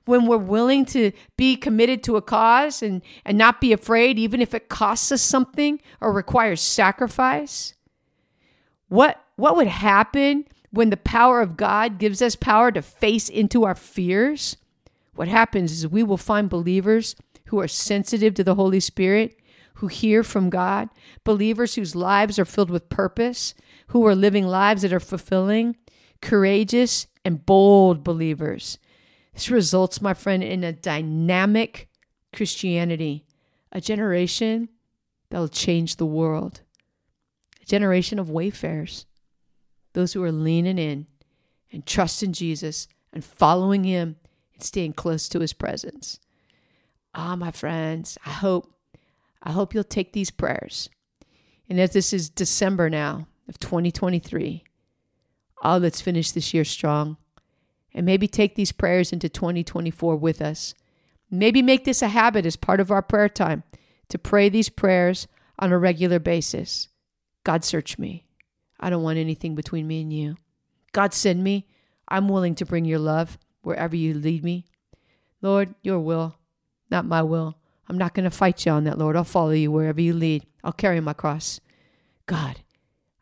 When 0.05 0.25
we're 0.25 0.37
willing 0.37 0.85
to 0.85 1.11
be 1.35 1.55
committed 1.55 2.01
to 2.03 2.15
a 2.15 2.21
cause 2.21 2.81
and, 2.81 3.01
and 3.25 3.37
not 3.37 3.61
be 3.61 3.73
afraid, 3.73 4.17
even 4.17 4.41
if 4.41 4.53
it 4.53 4.69
costs 4.69 5.11
us 5.11 5.21
something 5.21 5.79
or 6.01 6.11
requires 6.11 6.61
sacrifice? 6.61 7.73
What, 8.87 9.21
what 9.35 9.57
would 9.57 9.67
happen 9.67 10.45
when 10.71 10.89
the 10.89 10.97
power 10.97 11.41
of 11.41 11.57
God 11.57 11.97
gives 11.97 12.21
us 12.21 12.35
power 12.35 12.71
to 12.71 12.81
face 12.81 13.29
into 13.29 13.63
our 13.63 13.75
fears, 13.75 14.57
what 15.15 15.27
happens 15.27 15.71
is 15.71 15.87
we 15.87 16.03
will 16.03 16.17
find 16.17 16.49
believers 16.49 17.15
who 17.45 17.59
are 17.59 17.67
sensitive 17.67 18.33
to 18.35 18.43
the 18.43 18.55
Holy 18.55 18.79
Spirit, 18.79 19.39
who 19.75 19.87
hear 19.87 20.23
from 20.23 20.49
God, 20.49 20.89
believers 21.23 21.75
whose 21.75 21.95
lives 21.95 22.37
are 22.37 22.45
filled 22.45 22.69
with 22.69 22.89
purpose, 22.89 23.53
who 23.87 24.05
are 24.05 24.15
living 24.15 24.45
lives 24.45 24.81
that 24.81 24.93
are 24.93 24.99
fulfilling, 24.99 25.75
courageous, 26.21 27.07
and 27.23 27.45
bold 27.45 28.03
believers. 28.03 28.77
This 29.33 29.49
results, 29.49 30.01
my 30.01 30.13
friend, 30.13 30.43
in 30.43 30.63
a 30.63 30.73
dynamic 30.73 31.89
Christianity, 32.33 33.25
a 33.71 33.79
generation 33.79 34.69
that 35.29 35.39
will 35.39 35.47
change 35.47 35.95
the 35.95 36.05
world, 36.05 36.61
a 37.61 37.65
generation 37.65 38.19
of 38.19 38.29
wayfarers, 38.29 39.05
those 39.97 40.13
who 40.13 40.23
are 40.23 40.31
leaning 40.31 40.77
in 40.77 41.07
and 41.71 41.83
trusting 41.83 42.31
Jesus 42.31 42.87
and 43.11 43.25
following 43.25 43.83
Him 43.83 44.17
and 44.53 44.61
staying 44.61 44.93
close 44.93 45.27
to 45.27 45.39
His 45.39 45.53
presence. 45.53 46.19
Ah, 47.15 47.35
my 47.35 47.49
friends, 47.49 48.15
I 48.23 48.29
hope, 48.29 48.71
I 49.41 49.53
hope 49.53 49.73
you'll 49.73 49.83
take 49.83 50.13
these 50.13 50.29
prayers. 50.29 50.91
And 51.67 51.79
as 51.81 51.93
this 51.93 52.13
is 52.13 52.29
December 52.29 52.91
now 52.91 53.27
of 53.49 53.57
2023, 53.57 54.63
oh, 55.63 55.77
let's 55.77 55.99
finish 55.99 56.29
this 56.29 56.53
year 56.53 56.63
strong. 56.63 57.17
And 57.91 58.05
maybe 58.05 58.27
take 58.27 58.53
these 58.53 58.71
prayers 58.71 59.11
into 59.11 59.29
2024 59.29 60.15
with 60.15 60.43
us. 60.43 60.75
Maybe 61.31 61.63
make 61.63 61.85
this 61.85 62.03
a 62.03 62.09
habit 62.09 62.45
as 62.45 62.55
part 62.55 62.79
of 62.79 62.91
our 62.91 63.01
prayer 63.01 63.29
time 63.29 63.63
to 64.09 64.19
pray 64.19 64.47
these 64.47 64.69
prayers 64.69 65.27
on 65.57 65.71
a 65.71 65.77
regular 65.79 66.19
basis. 66.19 66.89
God, 67.43 67.65
search 67.65 67.97
me. 67.97 68.26
I 68.79 68.89
don't 68.89 69.03
want 69.03 69.17
anything 69.17 69.55
between 69.55 69.87
me 69.87 70.01
and 70.01 70.13
you. 70.13 70.37
God, 70.91 71.13
send 71.13 71.43
me. 71.43 71.67
I'm 72.07 72.29
willing 72.29 72.55
to 72.55 72.65
bring 72.65 72.85
your 72.85 72.99
love 72.99 73.37
wherever 73.61 73.95
you 73.95 74.13
lead 74.13 74.43
me. 74.43 74.65
Lord, 75.41 75.75
your 75.81 75.99
will, 75.99 76.35
not 76.89 77.05
my 77.05 77.21
will. 77.21 77.57
I'm 77.89 77.97
not 77.97 78.13
going 78.13 78.23
to 78.25 78.31
fight 78.31 78.65
you 78.65 78.71
on 78.71 78.83
that, 78.85 78.97
Lord. 78.97 79.15
I'll 79.15 79.23
follow 79.23 79.51
you 79.51 79.71
wherever 79.71 80.01
you 80.01 80.13
lead. 80.13 80.45
I'll 80.63 80.73
carry 80.73 80.99
my 80.99 81.13
cross. 81.13 81.59
God, 82.25 82.61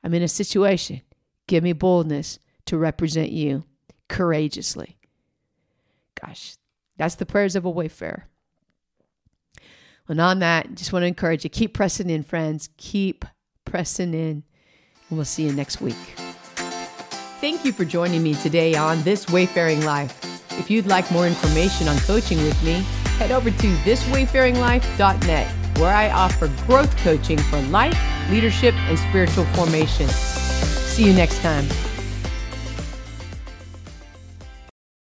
I'm 0.03 0.13
in 0.13 0.23
a 0.23 0.27
situation. 0.27 1.01
Give 1.47 1.63
me 1.63 1.73
boldness 1.73 2.39
to 2.65 2.77
represent 2.77 3.31
you 3.31 3.65
courageously. 4.07 4.97
Gosh, 6.19 6.55
that's 6.97 7.15
the 7.15 7.25
prayers 7.25 7.55
of 7.55 7.65
a 7.65 7.69
wayfarer. 7.69 8.27
And 10.07 10.21
on 10.21 10.39
that, 10.39 10.75
just 10.75 10.93
want 10.93 11.03
to 11.03 11.07
encourage 11.07 11.43
you 11.43 11.49
keep 11.49 11.73
pressing 11.73 12.09
in, 12.09 12.23
friends. 12.23 12.69
Keep 12.77 13.25
pressing 13.65 14.13
in. 14.13 14.43
We'll 15.09 15.25
see 15.25 15.43
you 15.43 15.53
next 15.53 15.81
week. 15.81 15.95
Thank 17.41 17.63
you 17.63 17.71
for 17.71 17.85
joining 17.85 18.23
me 18.23 18.33
today 18.33 18.75
on 18.75 19.03
This 19.03 19.27
Wayfaring 19.29 19.85
Life. 19.85 20.19
If 20.59 20.71
you'd 20.71 20.87
like 20.87 21.09
more 21.11 21.27
information 21.27 21.87
on 21.87 21.97
coaching 21.99 22.37
with 22.39 22.61
me, 22.63 22.83
head 23.19 23.31
over 23.31 23.51
to 23.51 23.75
thiswayfaringlife.net, 23.83 25.77
where 25.77 25.93
I 25.93 26.09
offer 26.09 26.47
growth 26.65 26.95
coaching 26.97 27.37
for 27.37 27.61
life, 27.63 27.97
leadership, 28.31 28.73
and 28.73 28.97
spiritual 28.97 29.45
formation. 29.45 30.07
See 30.07 31.05
you 31.05 31.13
next 31.13 31.39
time. 31.41 31.67